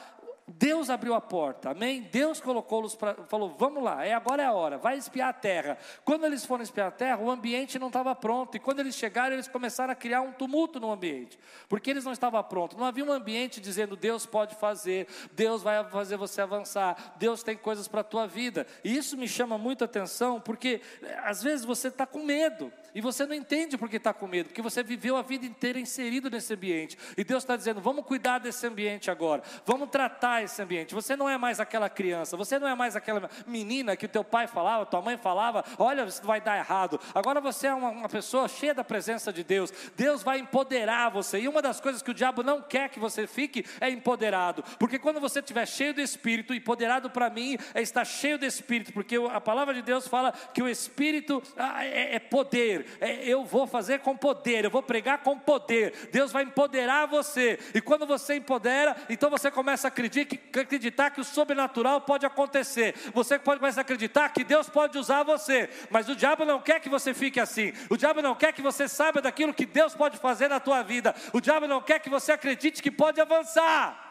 [0.58, 2.08] Deus abriu a porta, amém?
[2.12, 3.14] Deus colocou-los para.
[3.26, 5.78] falou: vamos lá, é, agora é a hora, vai espiar a terra.
[6.04, 8.56] Quando eles foram espiar a terra, o ambiente não estava pronto.
[8.56, 12.12] E quando eles chegaram, eles começaram a criar um tumulto no ambiente, porque eles não
[12.12, 12.78] estavam prontos.
[12.78, 17.56] Não havia um ambiente dizendo: Deus pode fazer, Deus vai fazer você avançar, Deus tem
[17.56, 18.66] coisas para a tua vida.
[18.84, 22.72] E isso me chama muito atenção, porque eh, às vezes você está com medo.
[22.94, 26.28] E você não entende porque está com medo, porque você viveu a vida inteira inserido
[26.28, 26.98] nesse ambiente.
[27.16, 30.94] E Deus está dizendo: vamos cuidar desse ambiente agora, vamos tratar esse ambiente.
[30.94, 34.24] Você não é mais aquela criança, você não é mais aquela menina que o teu
[34.24, 37.00] pai falava, tua mãe falava: olha, isso vai dar errado.
[37.14, 39.72] Agora você é uma, uma pessoa cheia da presença de Deus.
[39.96, 41.40] Deus vai empoderar você.
[41.40, 45.00] E uma das coisas que o diabo não quer que você fique é empoderado, porque
[45.00, 49.16] quando você estiver cheio do Espírito, empoderado para mim é estar cheio do Espírito, porque
[49.16, 53.68] a palavra de Deus fala que o Espírito ah, é, é poder é, eu vou
[53.68, 56.10] fazer com poder, eu vou pregar com poder.
[56.12, 61.22] Deus vai empoderar você, e quando você empodera, então você começa a acreditar, acreditar que
[61.22, 62.94] o sobrenatural pode acontecer.
[63.14, 66.80] Você pode começar a acreditar que Deus pode usar você, mas o diabo não quer
[66.80, 67.74] que você fique assim.
[67.90, 71.16] O diabo não quer que você saiba daquilo que Deus pode fazer na tua vida.
[71.34, 74.08] O diabo não quer que você acredite que pode avançar.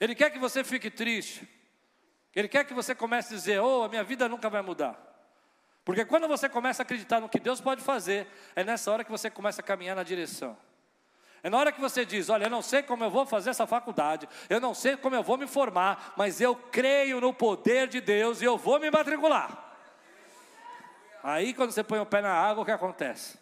[0.00, 1.48] Ele quer que você fique triste.
[2.34, 4.98] Ele quer que você comece a dizer: Oh, a minha vida nunca vai mudar.
[5.84, 9.10] Porque quando você começa a acreditar no que Deus pode fazer, é nessa hora que
[9.10, 10.56] você começa a caminhar na direção.
[11.42, 13.66] É na hora que você diz: Olha, eu não sei como eu vou fazer essa
[13.66, 18.00] faculdade, eu não sei como eu vou me formar, mas eu creio no poder de
[18.00, 19.70] Deus e eu vou me matricular.
[21.22, 23.38] Aí, quando você põe o pé na água, o que acontece?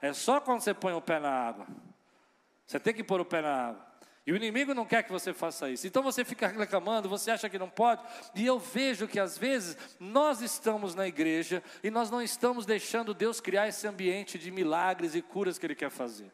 [0.00, 1.66] É só quando você põe o pé na água.
[2.66, 3.86] Você tem que pôr o pé na água.
[4.26, 5.86] E o inimigo não quer que você faça isso.
[5.86, 8.02] Então você fica reclamando, você acha que não pode.
[8.34, 13.14] E eu vejo que às vezes nós estamos na igreja e nós não estamos deixando
[13.14, 16.32] Deus criar esse ambiente de milagres e curas que Ele quer fazer.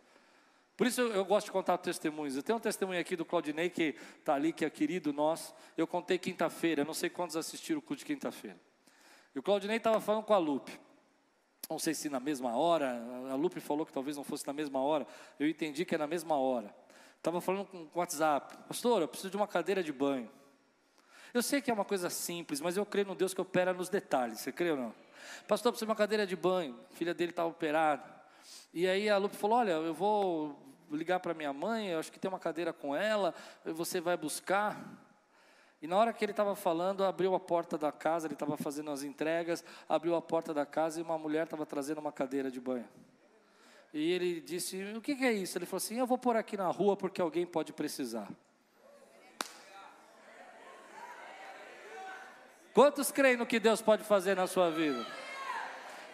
[0.76, 2.36] Por isso eu, gosto de contar testemunhos.
[2.36, 5.54] Eu tenho um testemunho aqui do Claudinei que está ali, que é querido nosso.
[5.76, 8.58] Eu contei quinta-feira, não sei quantos assistiram o culto de quinta-feira.
[9.34, 10.78] E o Claudinei estava falando com a Lupe.
[11.68, 14.80] Não sei se na mesma hora, a Lupe falou que talvez não fosse na mesma
[14.80, 15.06] hora.
[15.38, 16.74] Eu entendi que é na mesma hora.
[17.16, 20.28] Estava falando com o WhatsApp, pastor, eu preciso de uma cadeira de banho.
[21.32, 23.88] Eu sei que é uma coisa simples, mas eu creio no Deus que opera nos
[23.88, 24.40] detalhes.
[24.40, 24.94] Você crê ou não?
[25.46, 26.78] Pastor, eu preciso de uma cadeira de banho.
[26.90, 28.02] A filha dele estava operada.
[28.74, 30.58] E aí a Lupe falou: Olha, eu vou
[30.96, 34.78] ligar para minha mãe, eu acho que tem uma cadeira com ela, você vai buscar.
[35.80, 38.90] E na hora que ele estava falando, abriu a porta da casa, ele estava fazendo
[38.90, 42.60] as entregas, abriu a porta da casa e uma mulher estava trazendo uma cadeira de
[42.60, 42.88] banho.
[43.92, 45.58] E ele disse: O que, que é isso?
[45.58, 48.28] Ele falou assim: Eu vou pôr aqui na rua porque alguém pode precisar.
[52.72, 55.04] Quantos creem no que Deus pode fazer na sua vida?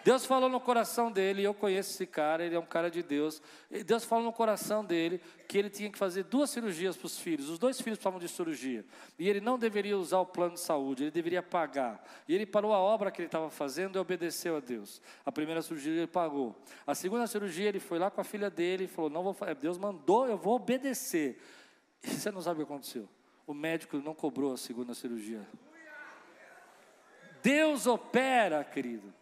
[0.03, 3.41] Deus falou no coração dele, eu conheço esse cara, ele é um cara de Deus.
[3.85, 7.49] Deus falou no coração dele que ele tinha que fazer duas cirurgias para os filhos.
[7.49, 8.85] Os dois filhos precisavam de cirurgia.
[9.17, 12.03] E ele não deveria usar o plano de saúde, ele deveria pagar.
[12.27, 15.01] E ele parou a obra que ele estava fazendo e obedeceu a Deus.
[15.25, 16.55] A primeira cirurgia ele pagou.
[16.87, 19.77] A segunda cirurgia ele foi lá com a filha dele e falou: Não vou Deus
[19.77, 21.41] mandou, eu vou obedecer.
[22.03, 23.07] E você não sabe o que aconteceu.
[23.45, 25.45] O médico não cobrou a segunda cirurgia.
[27.41, 29.13] Deus opera, querido.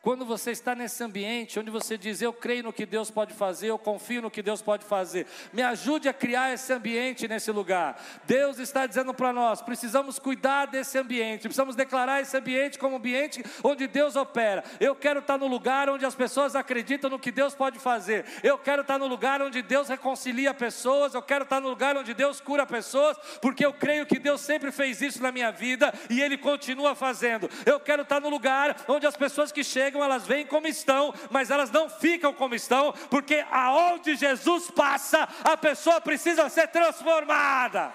[0.00, 3.66] Quando você está nesse ambiente onde você diz, eu creio no que Deus pode fazer,
[3.66, 8.00] eu confio no que Deus pode fazer, me ajude a criar esse ambiente nesse lugar.
[8.24, 12.98] Deus está dizendo para nós: precisamos cuidar desse ambiente, precisamos declarar esse ambiente como um
[12.98, 14.62] ambiente onde Deus opera.
[14.78, 18.56] Eu quero estar no lugar onde as pessoas acreditam no que Deus pode fazer, eu
[18.56, 22.40] quero estar no lugar onde Deus reconcilia pessoas, eu quero estar no lugar onde Deus
[22.40, 26.38] cura pessoas, porque eu creio que Deus sempre fez isso na minha vida e Ele
[26.38, 27.50] continua fazendo.
[27.66, 31.14] Eu quero estar no lugar onde as pessoas que chegam chegam, elas vêm como estão,
[31.30, 37.92] mas elas não ficam como estão, porque aonde Jesus passa, a pessoa precisa ser transformada.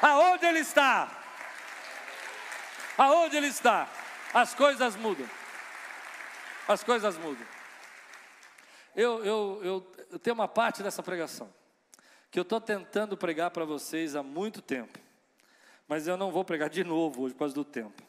[0.00, 1.08] Aonde ele está?
[2.98, 3.88] Aonde ele está?
[4.34, 5.28] As coisas mudam.
[6.66, 7.46] As coisas mudam.
[8.94, 11.52] Eu, eu, eu, eu tenho uma parte dessa pregação
[12.30, 14.98] que eu estou tentando pregar para vocês há muito tempo,
[15.86, 18.02] mas eu não vou pregar de novo hoje por causa do tempo.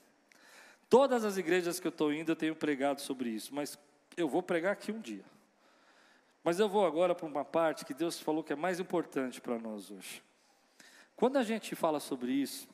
[0.93, 3.79] Todas as igrejas que eu estou indo, eu tenho pregado sobre isso, mas
[4.15, 5.25] eu vou pregar aqui um dia.
[6.43, 9.58] Mas eu vou agora para uma parte que Deus falou que é mais importante para
[9.58, 10.21] nós hoje.
[11.15, 12.67] Quando a gente fala sobre isso,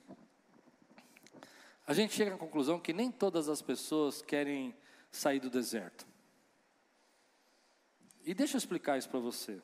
[1.87, 4.75] a gente chega à conclusão que nem todas as pessoas querem
[5.09, 6.05] sair do deserto.
[8.25, 9.61] E deixa eu explicar isso para você.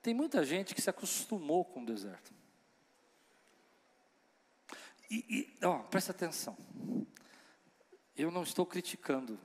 [0.00, 2.32] Tem muita gente que se acostumou com o deserto.
[5.12, 6.56] E, e ó, presta atenção.
[8.16, 9.38] Eu não estou criticando.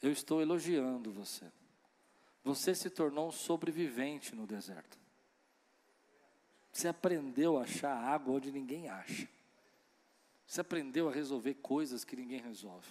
[0.00, 1.44] Eu estou elogiando você.
[2.42, 4.98] Você se tornou um sobrevivente no deserto.
[6.72, 9.28] Você aprendeu a achar água onde ninguém acha.
[10.46, 12.88] Você aprendeu a resolver coisas que ninguém resolve.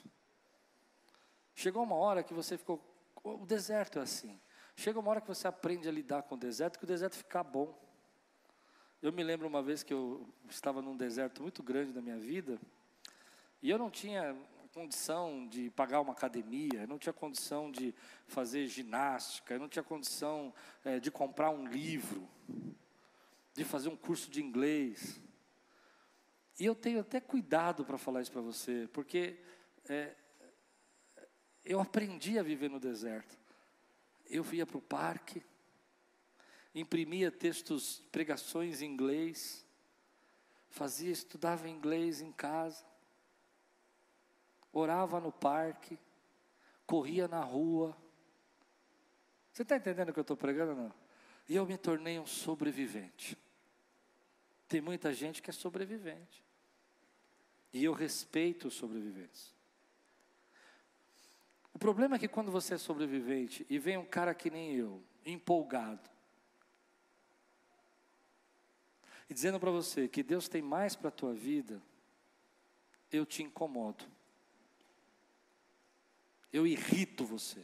[1.55, 2.79] Chegou uma hora que você ficou.
[3.23, 4.39] O deserto é assim.
[4.75, 7.43] Chega uma hora que você aprende a lidar com o deserto, que o deserto fica
[7.43, 7.88] bom.
[9.01, 12.59] Eu me lembro uma vez que eu estava num deserto muito grande da minha vida,
[13.61, 14.35] e eu não tinha
[14.73, 17.95] condição de pagar uma academia, eu não tinha condição de
[18.27, 22.27] fazer ginástica, eu não tinha condição é, de comprar um livro,
[23.53, 25.21] de fazer um curso de inglês.
[26.59, 29.39] E eu tenho até cuidado para falar isso para você, porque
[29.87, 30.13] é,
[31.63, 33.39] eu aprendi a viver no deserto.
[34.29, 35.41] Eu ia para o parque,
[36.73, 39.65] imprimia textos, pregações em inglês,
[40.69, 42.85] fazia, estudava inglês em casa,
[44.71, 45.97] orava no parque,
[46.85, 47.95] corria na rua.
[49.51, 50.93] Você está entendendo o que eu estou pregando ou não?
[51.47, 53.37] E eu me tornei um sobrevivente.
[54.67, 56.43] Tem muita gente que é sobrevivente.
[57.73, 59.53] E eu respeito os sobreviventes.
[61.73, 65.01] O problema é que quando você é sobrevivente e vem um cara que nem eu,
[65.25, 66.09] empolgado,
[69.29, 71.81] e dizendo para você que Deus tem mais para a tua vida,
[73.11, 74.03] eu te incomodo.
[76.51, 77.63] Eu irrito você.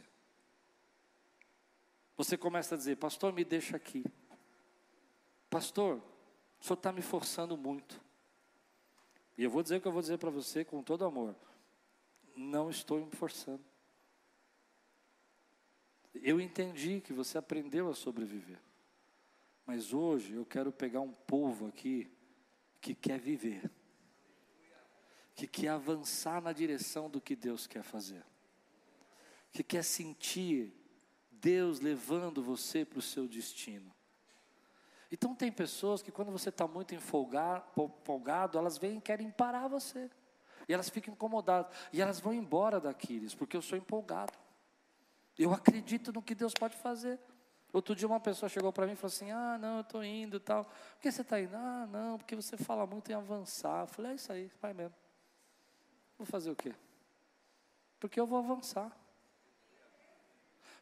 [2.16, 4.04] Você começa a dizer, pastor, me deixa aqui.
[5.50, 6.00] Pastor,
[6.60, 8.00] o senhor está me forçando muito.
[9.36, 11.34] E eu vou dizer o que eu vou dizer para você com todo amor.
[12.34, 13.62] Não estou me forçando.
[16.14, 18.58] Eu entendi que você aprendeu a sobreviver.
[19.66, 22.08] Mas hoje eu quero pegar um povo aqui
[22.80, 23.68] que quer viver,
[25.34, 28.24] que quer avançar na direção do que Deus quer fazer,
[29.50, 30.72] que quer sentir
[31.30, 33.92] Deus levando você para o seu destino.
[35.10, 40.10] Então tem pessoas que quando você está muito empolgado, elas vêm e querem parar você.
[40.68, 41.76] E elas ficam incomodadas.
[41.92, 44.32] E elas vão embora daqueles, porque eu sou empolgado.
[45.38, 47.20] Eu acredito no que Deus pode fazer.
[47.76, 50.40] Outro dia uma pessoa chegou para mim e falou assim: Ah, não, eu estou indo
[50.40, 50.64] tal.
[50.64, 51.54] Por que você está indo?
[51.54, 53.82] Ah, não, porque você fala muito em avançar.
[53.82, 54.94] Eu falei: É isso aí, vai mesmo.
[56.16, 56.74] Vou fazer o quê?
[58.00, 58.90] Porque eu vou avançar.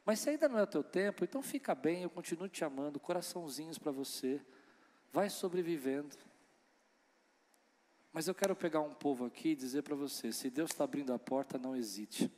[0.04, 3.00] Mas se ainda não é o teu tempo, então fica bem, eu continuo te amando,
[3.00, 4.40] coraçãozinhos para você.
[5.12, 6.16] Vai sobrevivendo.
[8.12, 11.12] Mas eu quero pegar um povo aqui e dizer para você: se Deus está abrindo
[11.12, 12.30] a porta, não hesite.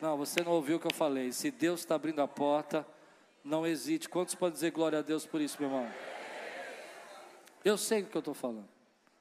[0.00, 1.30] Não, você não ouviu o que eu falei.
[1.30, 2.86] Se Deus está abrindo a porta,
[3.44, 4.08] não hesite.
[4.08, 5.92] Quantos podem dizer glória a Deus por isso, meu irmão?
[7.64, 8.68] Eu sei o que eu estou falando.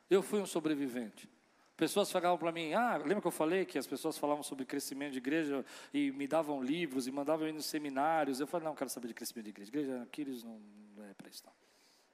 [0.10, 1.30] Eu fui um sobrevivente.
[1.76, 5.13] Pessoas falavam para mim, ah, lembra que eu falei que as pessoas falavam sobre crescimento
[5.13, 8.39] de igreja e me davam livros e mandavam ir nos seminários.
[8.39, 9.70] Eu falei, não, quero saber de crescimento de igreja.
[9.70, 10.60] Igreja, Aquiles não,
[10.96, 11.54] não é para isso não.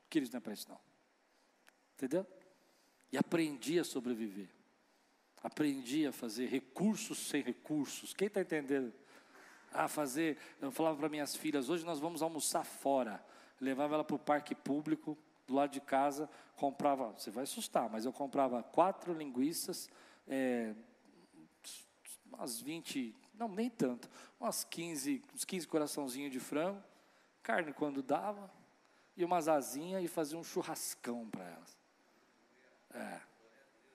[0.08, 0.80] Aquiles não é para isso não.
[1.96, 2.28] Entendeu?
[3.12, 4.50] E aprendi a sobreviver.
[5.46, 8.16] Aprendi a fazer recursos sem recursos.
[8.16, 8.92] Quem está entendendo?
[9.72, 13.24] A fazer, eu falava para minhas filhas, hoje nós vamos almoçar fora.
[13.62, 18.06] levava ela para o parque público, do lado de casa, comprava, você vai assustar, mas
[18.06, 19.88] eu comprava quatro linguiças,
[20.28, 20.74] é,
[22.26, 26.82] umas 20, não, nem tanto, umas 15, uns 15 coraçãozinhos de frango,
[27.44, 28.50] carne quando dava,
[29.16, 31.78] e umas asinhas e fazia um churrascão para elas.
[32.96, 33.22] É,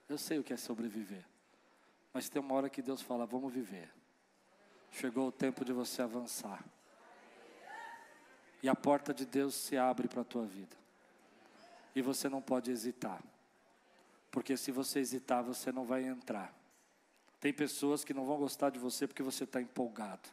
[0.08, 1.28] eu sei o que é sobreviver.
[2.12, 3.92] Mas tem uma hora que Deus fala: vamos viver.
[4.90, 6.64] Chegou o tempo de você avançar.
[8.62, 10.76] E a porta de Deus se abre para a tua vida.
[11.94, 13.22] E você não pode hesitar.
[14.30, 16.54] Porque se você hesitar, você não vai entrar.
[17.40, 20.28] Tem pessoas que não vão gostar de você porque você está empolgado.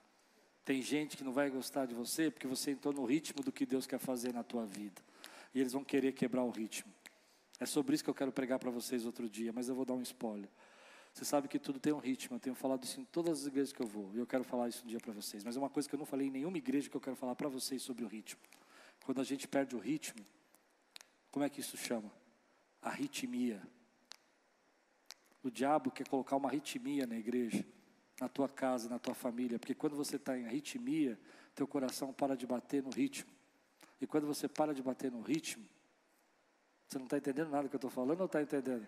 [0.65, 3.65] Tem gente que não vai gostar de você porque você entrou no ritmo do que
[3.65, 5.01] Deus quer fazer na tua vida.
[5.53, 6.91] E eles vão querer quebrar o ritmo.
[7.59, 9.93] É sobre isso que eu quero pregar para vocês outro dia, mas eu vou dar
[9.93, 10.49] um spoiler.
[11.17, 12.35] Você sabe que tudo tem um ritmo.
[12.35, 14.13] Eu tenho falado isso em todas as igrejas que eu vou.
[14.13, 15.43] E eu quero falar isso um dia para vocês.
[15.43, 17.33] Mas é uma coisa que eu não falei em nenhuma igreja que eu quero falar
[17.33, 18.39] para vocês sobre o ritmo.
[19.03, 20.23] Quando a gente perde o ritmo,
[21.31, 22.11] como é que isso chama?
[22.83, 23.67] Arritmia.
[25.41, 27.65] O diabo quer colocar uma arritmia na igreja,
[28.21, 29.57] na tua casa, na tua família.
[29.57, 31.19] Porque quando você está em arritmia,
[31.55, 33.31] teu coração para de bater no ritmo.
[33.99, 35.65] E quando você para de bater no ritmo,
[36.87, 38.87] você não está entendendo nada que eu estou falando ou está entendendo?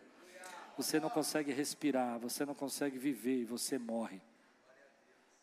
[0.79, 4.21] Você não consegue respirar, você não consegue viver e você morre.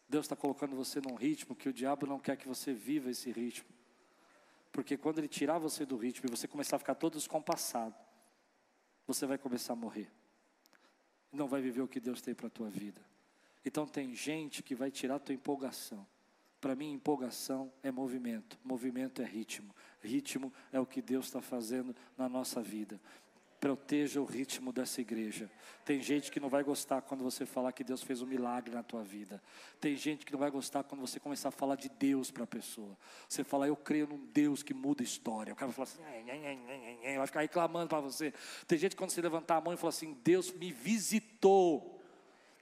[0.09, 3.31] Deus está colocando você num ritmo que o diabo não quer que você viva esse
[3.31, 3.69] ritmo.
[4.73, 7.95] Porque quando ele tirar você do ritmo e você começar a ficar todo descompassado,
[9.07, 10.11] você vai começar a morrer.
[11.31, 13.03] Não vai viver o que Deus tem para a tua vida.
[13.63, 16.07] Então tem gente que vai tirar a tua empolgação.
[16.63, 21.95] Para mim, empolgação é movimento, movimento é ritmo, ritmo é o que Deus está fazendo
[22.17, 22.99] na nossa vida.
[23.61, 25.51] Proteja o ritmo dessa igreja.
[25.85, 28.83] Tem gente que não vai gostar quando você falar que Deus fez um milagre na
[28.83, 29.43] tua vida.
[29.81, 32.47] Tem gente que não vai gostar quando você começar a falar de Deus para a
[32.47, 32.97] pessoa.
[33.29, 35.53] Você falar, eu creio num Deus que muda história.
[35.53, 38.33] O cara vai falar assim, vai ficar reclamando para você.
[38.67, 41.97] Tem gente que quando você levantar a mão e falar assim, Deus me visitou.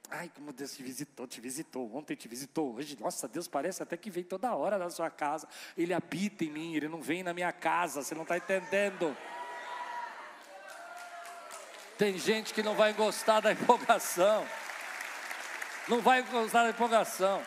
[0.09, 3.97] Ai, como Deus te visitou, te visitou, ontem te visitou, hoje, nossa, Deus parece até
[3.97, 5.47] que vem toda hora na sua casa.
[5.75, 9.17] Ele habita em mim, ele não vem na minha casa, você não está entendendo.
[11.97, 14.45] Tem gente que não vai gostar da empolgação.
[15.87, 17.41] Não vai gostar da empolgação.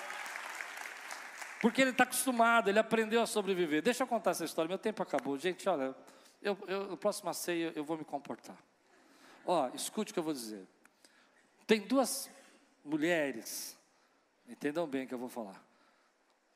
[1.61, 3.83] Porque ele está acostumado, ele aprendeu a sobreviver.
[3.83, 5.37] Deixa eu contar essa história, meu tempo acabou.
[5.37, 5.95] Gente, olha,
[6.41, 8.57] eu, eu, no próximo ceia eu vou me comportar.
[9.45, 10.67] Ó, escute o que eu vou dizer.
[11.67, 12.31] Tem duas
[12.85, 13.77] mulheres,
[14.49, 15.63] entendam bem o que eu vou falar.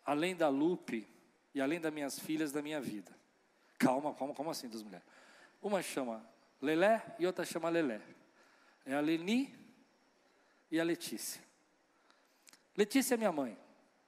[0.05, 1.07] Além da Lupe
[1.55, 3.13] e além das minhas filhas da minha vida.
[3.79, 5.07] Calma, calma, como assim duas mulheres?
[5.61, 6.25] Uma chama
[6.63, 8.01] Lelé e outra chama Lelé.
[8.87, 9.53] É a Leni
[10.71, 11.43] e a Letícia.
[12.77, 13.59] Letícia é minha mãe.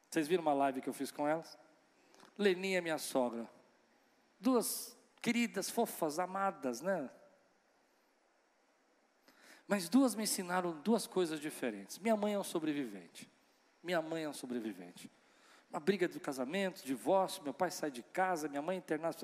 [0.09, 1.59] Vocês viram uma live que eu fiz com elas?
[2.39, 3.51] Leni é minha sogra.
[4.39, 7.11] Duas queridas, fofas, amadas, né?
[9.67, 11.99] Mas duas me ensinaram duas coisas diferentes.
[11.99, 13.29] Minha mãe é um sobrevivente.
[13.83, 15.11] Minha mãe é um sobrevivente.
[15.71, 19.17] Uma briga do casamento, divórcio, meu pai sai de casa, minha mãe é internada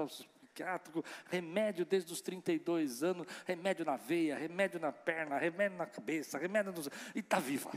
[0.51, 6.39] psiquiátrico, remédio desde os 32 anos, remédio na veia, remédio na perna, remédio na cabeça,
[6.39, 6.89] remédio nos...
[7.15, 7.71] e está viva.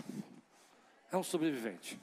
[1.12, 2.00] É um sobrevivente.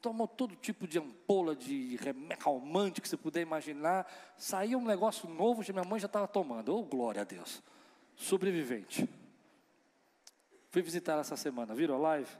[0.00, 1.96] Tomou todo tipo de ampola de
[2.40, 4.04] calmante que você puder imaginar.
[4.36, 6.76] Saiu um negócio novo que minha mãe já estava tomando.
[6.76, 7.62] Oh, glória a Deus.
[8.16, 9.08] Sobrevivente.
[10.70, 12.30] Fui visitar essa semana, viram a live?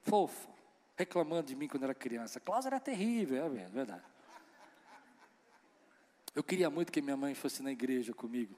[0.00, 0.48] Fofa,
[0.96, 2.40] reclamando de mim quando era criança.
[2.40, 4.02] Cláudia era terrível, é verdade.
[6.38, 8.56] Eu queria muito que minha mãe fosse na igreja comigo.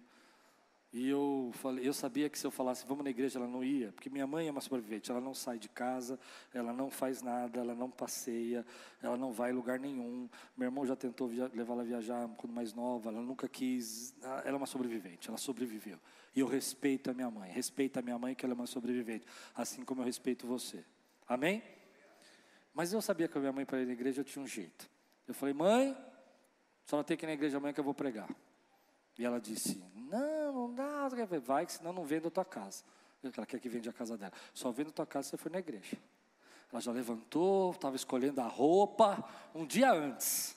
[0.92, 3.90] E eu falei, eu sabia que se eu falasse vamos na igreja, ela não ia,
[3.92, 6.20] porque minha mãe é uma sobrevivente, ela não sai de casa,
[6.52, 8.66] ela não faz nada, ela não passeia,
[9.00, 10.28] ela não vai em lugar nenhum.
[10.54, 14.14] Meu irmão já tentou levá-la a viajar quando mais nova, ela nunca quis.
[14.22, 15.98] Ela é uma sobrevivente, ela sobreviveu.
[16.36, 19.24] E eu respeito a minha mãe, respeito a minha mãe que ela é uma sobrevivente,
[19.54, 20.84] assim como eu respeito você.
[21.26, 21.62] Amém?
[22.74, 24.86] Mas eu sabia que a minha mãe para ir na igreja eu tinha um jeito.
[25.26, 25.96] Eu falei, mãe,
[26.90, 28.28] só não tem que ir na igreja amanhã que eu vou pregar.
[29.16, 31.08] E ela disse: Não, não dá.
[31.38, 32.82] Vai, que senão não vendo a tua casa.
[33.22, 34.32] Ela quer que vende a casa dela.
[34.52, 35.96] Só vendo a tua casa se você for na igreja.
[36.72, 39.24] Ela já levantou, estava escolhendo a roupa
[39.54, 40.56] um dia antes.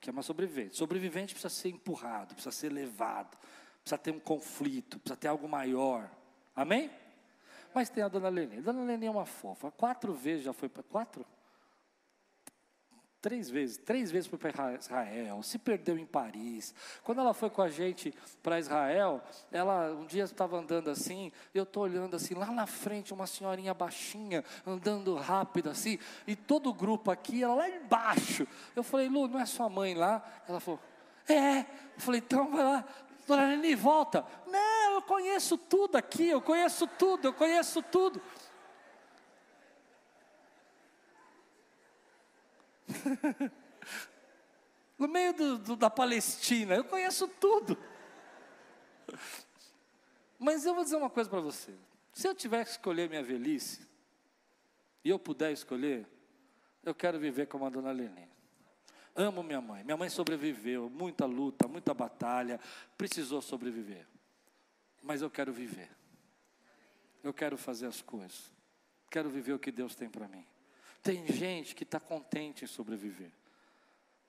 [0.00, 0.76] Que é uma sobrevivente.
[0.76, 3.36] Sobrevivente precisa ser empurrado, precisa ser levado,
[3.82, 6.08] precisa ter um conflito, precisa ter algo maior.
[6.54, 6.88] Amém?
[7.74, 8.58] Mas tem a dona Leni.
[8.58, 9.72] A dona Leni é uma fofa.
[9.72, 10.84] Quatro vezes já foi para.
[10.84, 11.26] Quatro?
[13.26, 16.72] Três vezes, três vezes foi para Israel, se perdeu em Paris.
[17.02, 19.20] Quando ela foi com a gente para Israel,
[19.50, 23.74] ela um dia estava andando assim, eu estou olhando assim, lá na frente, uma senhorinha
[23.74, 28.46] baixinha, andando rápido assim, e todo o grupo aqui, ela lá embaixo.
[28.76, 30.24] Eu falei, Lu, não é sua mãe lá?
[30.48, 30.78] Ela falou,
[31.28, 31.62] é.
[31.62, 31.66] Eu
[31.98, 32.84] falei, então vai lá,
[33.26, 34.24] dona Neni, volta.
[34.46, 38.22] Não, eu conheço tudo aqui, eu conheço tudo, eu conheço tudo.
[44.98, 47.76] no meio do, do, da Palestina, eu conheço tudo.
[50.38, 51.72] Mas eu vou dizer uma coisa para você:
[52.12, 53.86] se eu tiver que escolher minha velhice,
[55.04, 56.06] e eu puder escolher,
[56.82, 58.28] eu quero viver como a dona Lene.
[59.14, 59.82] Amo minha mãe.
[59.82, 62.60] Minha mãe sobreviveu, muita luta, muita batalha,
[62.98, 64.06] precisou sobreviver.
[65.02, 65.90] Mas eu quero viver.
[67.22, 68.52] Eu quero fazer as coisas.
[69.08, 70.44] Quero viver o que Deus tem para mim.
[71.02, 73.30] Tem gente que está contente em sobreviver.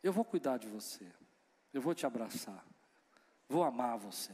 [0.03, 1.05] Eu vou cuidar de você.
[1.74, 2.65] Eu vou te abraçar.
[3.49, 4.32] Vou amar você.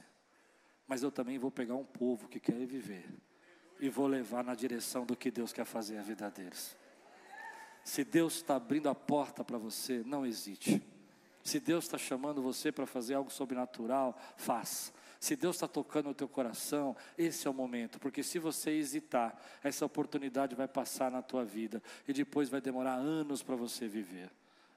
[0.87, 3.05] Mas eu também vou pegar um povo que quer viver.
[3.79, 6.77] E vou levar na direção do que Deus quer fazer a vida deles.
[7.83, 10.81] Se Deus está abrindo a porta para você, não hesite.
[11.43, 14.93] Se Deus está chamando você para fazer algo sobrenatural, faça.
[15.23, 19.33] Se Deus está tocando o teu coração, esse é o momento, porque se você hesitar,
[19.63, 24.29] essa oportunidade vai passar na tua vida e depois vai demorar anos para você viver.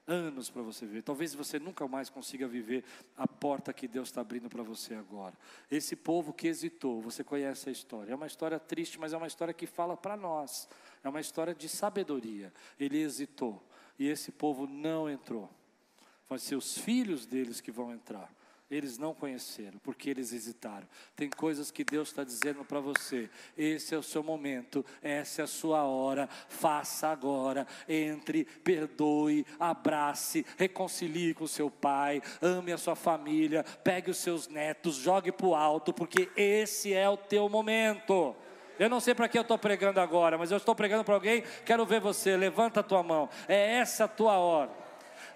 [0.07, 1.03] Anos para você viver.
[1.03, 2.84] Talvez você nunca mais consiga viver
[3.16, 5.34] a porta que Deus está abrindo para você agora.
[5.68, 8.12] Esse povo que hesitou, você conhece a história.
[8.12, 10.68] É uma história triste, mas é uma história que fala para nós.
[11.03, 12.53] É uma história de sabedoria.
[12.78, 13.61] Ele hesitou
[13.99, 15.51] e esse povo não entrou.
[16.28, 18.32] Vai ser os filhos deles que vão entrar.
[18.68, 20.88] Eles não conheceram, porque eles hesitaram.
[21.14, 25.44] Tem coisas que Deus está dizendo para você: esse é o seu momento, essa é
[25.44, 27.64] a sua hora, faça agora.
[27.88, 34.96] Entre, perdoe, abrace, reconcilie com seu pai, ame a sua família, pegue os seus netos,
[34.96, 38.34] jogue para o alto, porque esse é o teu momento.
[38.78, 41.44] Eu não sei para que eu estou pregando agora, mas eu estou pregando para alguém.
[41.64, 43.28] Quero ver você, levanta a tua mão.
[43.48, 44.86] É essa a tua hora.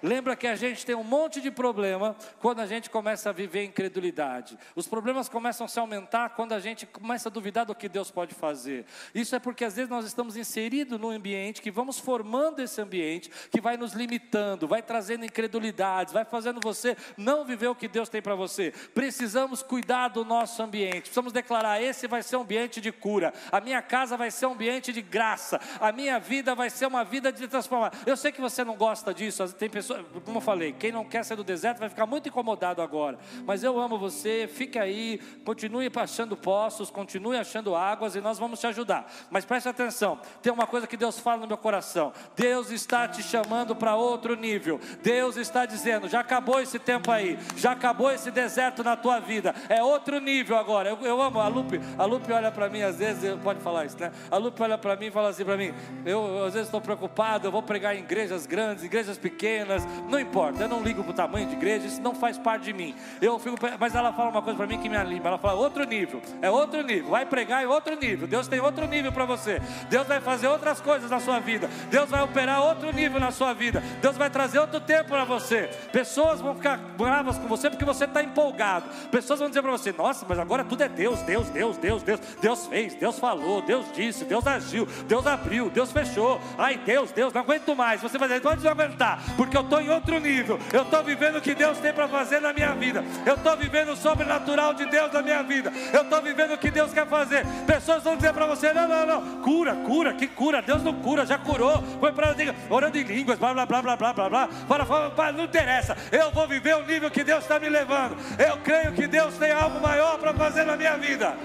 [0.02, 3.64] Lembra que a gente tem um monte de problema quando a gente começa a viver
[3.64, 4.58] incredulidade.
[4.74, 8.10] Os problemas começam a se aumentar quando a gente começa a duvidar do que Deus
[8.10, 8.86] pode fazer.
[9.14, 13.30] Isso é porque às vezes nós estamos inseridos num ambiente que vamos formando esse ambiente
[13.50, 18.08] que vai nos limitando, vai trazendo incredulidades, vai fazendo você não viver o que Deus
[18.08, 18.72] tem para você.
[18.94, 21.02] Precisamos cuidar do nosso ambiente.
[21.02, 23.34] Precisamos declarar: esse vai ser um ambiente de cura.
[23.52, 25.60] A minha casa vai ser um ambiente de graça.
[25.80, 27.92] A minha vida vai ser uma vida de transformar.
[28.06, 29.46] Eu sei que você não gosta disso.
[29.54, 29.89] Tem pessoas
[30.24, 33.18] como eu falei, quem não quer sair do deserto vai ficar muito incomodado agora.
[33.44, 38.60] Mas eu amo você, fique aí, continue achando poços, continue achando águas e nós vamos
[38.60, 39.10] te ajudar.
[39.30, 43.22] Mas preste atenção, tem uma coisa que Deus fala no meu coração: Deus está te
[43.22, 44.80] chamando para outro nível.
[45.02, 49.54] Deus está dizendo: já acabou esse tempo aí, já acabou esse deserto na tua vida,
[49.68, 50.90] é outro nível agora.
[50.90, 53.98] Eu, eu amo a Lupe, a Lupe olha para mim às vezes, pode falar isso,
[53.98, 54.12] né?
[54.30, 55.74] A Lupe olha para mim e fala assim para mim:
[56.04, 60.18] eu, eu às vezes estou preocupado, eu vou pregar em igrejas grandes, igrejas pequenas não
[60.18, 62.94] importa, eu não ligo para o tamanho de igreja, isso não faz parte de mim.
[63.20, 65.84] Eu fico, mas ela fala uma coisa para mim que me anima, ela fala outro
[65.84, 69.60] nível, é outro nível, vai pregar em outro nível, Deus tem outro nível para você,
[69.88, 73.52] Deus vai fazer outras coisas na sua vida, Deus vai operar outro nível na sua
[73.52, 75.68] vida, Deus vai trazer outro tempo para você.
[75.92, 79.92] Pessoas vão ficar bravas com você porque você está empolgado, pessoas vão dizer para você,
[79.92, 83.86] nossa, mas agora tudo é Deus, Deus, Deus, Deus, Deus, Deus fez, Deus falou, Deus
[83.92, 88.28] disse, Deus agiu, Deus abriu, Deus fechou, ai Deus, Deus, não aguento mais, você vai
[88.28, 90.58] dizer, pode aguentar, porque eu estou em outro nível.
[90.72, 93.04] Eu estou vivendo o que Deus tem para fazer na minha vida.
[93.24, 95.72] Eu estou vivendo o sobrenatural de Deus na minha vida.
[95.92, 97.46] Eu estou vivendo o que Deus quer fazer.
[97.66, 100.60] Pessoas vão dizer para você: não, não, não, cura, cura, que cura?
[100.60, 101.82] Deus não cura, já curou.
[102.00, 102.34] Foi para
[102.68, 104.48] orando em línguas, blá, blá, blá, blá, blá, blá, blá.
[104.66, 105.96] Para, para, para, não interessa.
[106.10, 108.16] Eu vou viver o nível que Deus está me levando.
[108.38, 111.36] Eu creio que Deus tem algo maior para fazer na minha vida.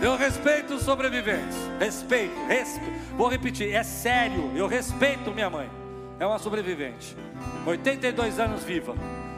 [0.00, 1.56] Eu respeito os sobreviventes.
[1.80, 3.16] Respeito, respeito.
[3.16, 4.52] Vou repetir, é sério.
[4.54, 5.85] Eu respeito minha mãe
[6.18, 7.16] é uma sobrevivente.
[7.66, 8.94] 82 anos viva.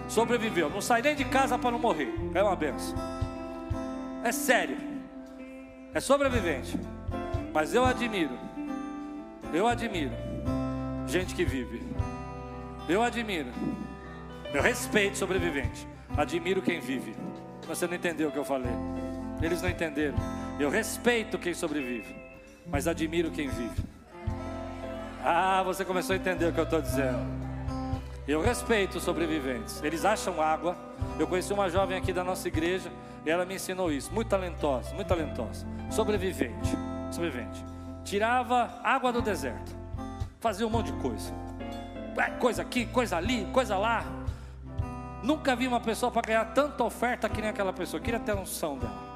[0.08, 0.70] Sobreviveu.
[0.70, 2.12] Não sai nem de casa para não morrer.
[2.34, 2.96] É uma benção.
[4.24, 4.76] É sério.
[5.92, 6.78] É sobrevivente.
[7.52, 8.38] Mas eu admiro.
[9.52, 10.12] Eu admiro
[11.08, 11.82] gente que vive.
[12.88, 13.48] Eu admiro.
[14.52, 15.86] Eu respeito sobrevivente.
[16.16, 17.14] Admiro quem vive.
[17.66, 18.72] Você não entendeu o que eu falei.
[19.42, 20.16] Eles não entenderam.
[20.58, 22.14] Eu respeito quem sobrevive,
[22.66, 23.87] mas admiro quem vive.
[25.24, 27.18] Ah, você começou a entender o que eu estou dizendo.
[28.26, 29.82] Eu respeito os sobreviventes.
[29.82, 30.76] Eles acham água.
[31.18, 32.90] Eu conheci uma jovem aqui da nossa igreja
[33.24, 34.12] e ela me ensinou isso.
[34.12, 35.66] Muito talentosa, muito talentosa.
[35.90, 36.70] Sobrevivente,
[37.10, 37.64] sobrevivente.
[38.04, 39.74] Tirava água do deserto.
[40.40, 41.32] Fazia um monte de coisa.
[42.16, 44.04] É, coisa aqui, coisa ali, coisa lá.
[45.22, 48.00] Nunca vi uma pessoa para ganhar tanta oferta que nem aquela pessoa.
[48.00, 49.08] Queria ter a unção dela.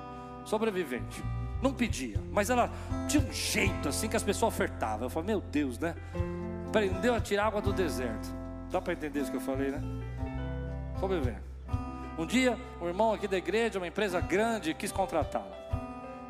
[0.44, 1.22] Sobrevivente
[1.62, 2.68] não pedia, mas ela
[3.08, 5.06] tinha um jeito assim que as pessoas ofertavam.
[5.06, 5.94] Eu falei, meu Deus, né?
[6.66, 8.28] Aprendeu a tirar água do deserto.
[8.68, 9.80] Dá para entender isso que eu falei, né?
[10.98, 11.40] Vamos ver.
[12.18, 15.56] Um dia, um irmão aqui da igreja, uma empresa grande, quis contratá-la.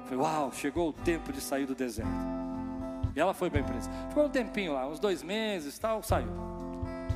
[0.05, 2.11] Falei, uau, chegou o tempo de sair do deserto.
[3.16, 3.91] E ela foi para a empresa.
[4.11, 6.28] Ficou um tempinho lá, uns dois meses tal, saiu.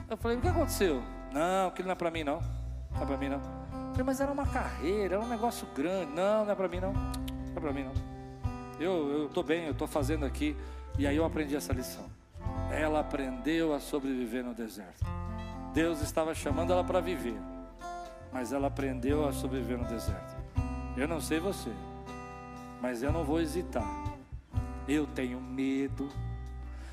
[0.08, 1.02] Eu falei, o que aconteceu?
[1.32, 2.40] Não, aquilo não é para mim não.
[2.94, 3.40] Não é para mim não.
[3.90, 6.12] Falei, mas era uma carreira, era um negócio grande.
[6.12, 6.94] Não, não é para mim não
[7.58, 7.92] é para mim não.
[8.78, 10.56] Eu estou bem, eu estou fazendo aqui.
[10.98, 12.04] E aí eu aprendi essa lição.
[12.70, 15.04] Ela aprendeu a sobreviver no deserto.
[15.72, 17.38] Deus estava chamando ela para viver,
[18.32, 20.36] mas ela aprendeu a sobreviver no deserto.
[20.96, 21.70] Eu não sei você,
[22.80, 23.86] mas eu não vou hesitar.
[24.88, 26.08] Eu tenho medo,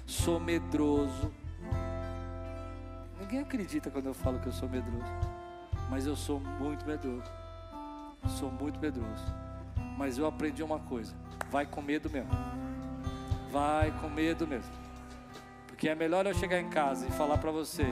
[0.06, 1.32] sou medroso.
[3.20, 5.14] Ninguém acredita quando eu falo que eu sou medroso,
[5.90, 7.32] mas eu sou muito medroso.
[8.38, 9.34] Sou muito medroso.
[9.98, 11.16] Mas eu aprendi uma coisa:
[11.52, 12.32] vai com medo mesmo.
[13.52, 14.72] Vai com medo mesmo.
[15.68, 17.86] Porque é melhor eu chegar em casa e falar para você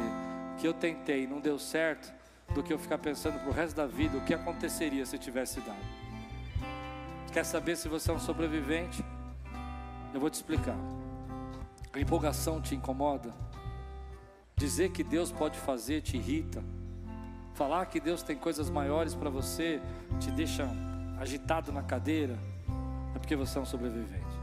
[0.58, 2.14] que eu tentei e não deu certo,
[2.54, 6.02] do que eu ficar pensando pro resto da vida o que aconteceria se tivesse dado.
[7.32, 9.04] Quer saber se você é um sobrevivente?
[10.14, 10.76] Eu vou te explicar.
[11.94, 13.34] A empolgação te incomoda?
[14.56, 16.64] Dizer que Deus pode fazer te irrita?
[17.54, 19.82] Falar que Deus tem coisas maiores para você
[20.20, 20.70] te deixa
[21.22, 22.36] agitado na cadeira,
[23.16, 24.42] é porque você é um sobrevivente.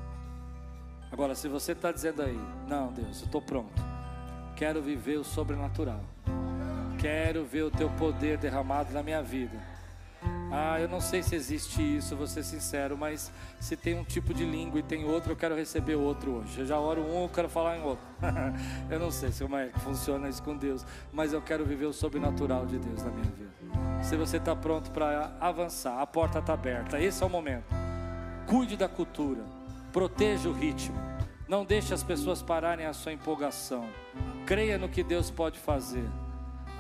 [1.11, 3.83] Agora, se você está dizendo aí, não, Deus, eu estou pronto,
[4.55, 6.01] quero viver o sobrenatural,
[6.97, 9.59] quero ver o teu poder derramado na minha vida.
[10.51, 13.31] Ah, eu não sei se existe isso, vou ser sincero, mas
[13.61, 16.61] se tem um tipo de língua e tem outro, eu quero receber outro hoje.
[16.61, 18.05] Eu já oro um, eu quero falar em outro.
[18.91, 21.93] eu não sei como é que funciona isso com Deus, mas eu quero viver o
[21.93, 23.51] sobrenatural de Deus na minha vida.
[24.03, 27.67] Se você está pronto para avançar, a porta está aberta, esse é o momento.
[28.47, 29.45] Cuide da cultura,
[29.93, 30.97] proteja o ritmo,
[31.47, 33.87] não deixe as pessoas pararem a sua empolgação.
[34.47, 36.05] Creia no que Deus pode fazer.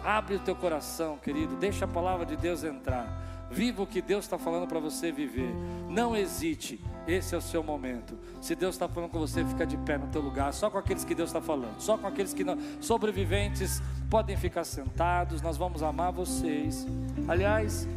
[0.05, 3.29] Abre o teu coração, querido, deixa a palavra de Deus entrar.
[3.51, 5.51] Viva o que Deus está falando para você viver.
[5.89, 6.81] Não hesite.
[7.07, 8.19] Esse é o seu momento.
[8.41, 10.53] Se Deus está falando com você, fica de pé no teu lugar.
[10.53, 11.81] Só com aqueles que Deus está falando.
[11.81, 12.59] Só com aqueles que não.
[12.81, 13.81] Sobreviventes
[14.11, 15.41] podem ficar sentados.
[15.41, 16.87] Nós vamos amar vocês.
[17.27, 17.89] Aliás,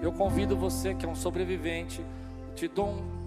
[0.00, 2.02] eu convido você que é um sobrevivente.
[2.54, 3.18] Te dou um.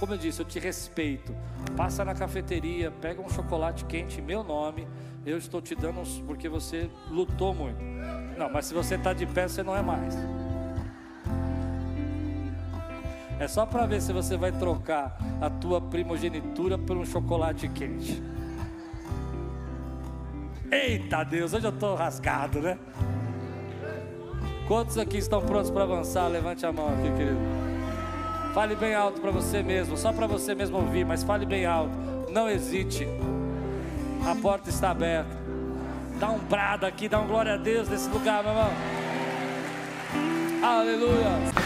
[0.00, 1.34] Como eu disse, eu te respeito.
[1.76, 4.86] Passa na cafeteria, pega um chocolate quente, meu nome.
[5.24, 7.78] Eu estou te dando porque você lutou muito.
[8.36, 10.14] Não, mas se você está de pé, você não é mais.
[13.38, 18.22] É só para ver se você vai trocar a tua primogenitura por um chocolate quente.
[20.70, 22.78] Eita Deus, hoje eu estou rasgado, né?
[24.66, 26.26] Quantos aqui estão prontos para avançar?
[26.28, 27.38] Levante a mão aqui, querido.
[28.52, 31.92] Fale bem alto para você mesmo, só para você mesmo ouvir, mas fale bem alto.
[32.32, 33.06] Não hesite.
[34.26, 35.45] A porta está aberta.
[36.18, 38.70] Dá um brado aqui, dá um glória a Deus nesse lugar, meu irmão.
[40.62, 41.65] Aleluia.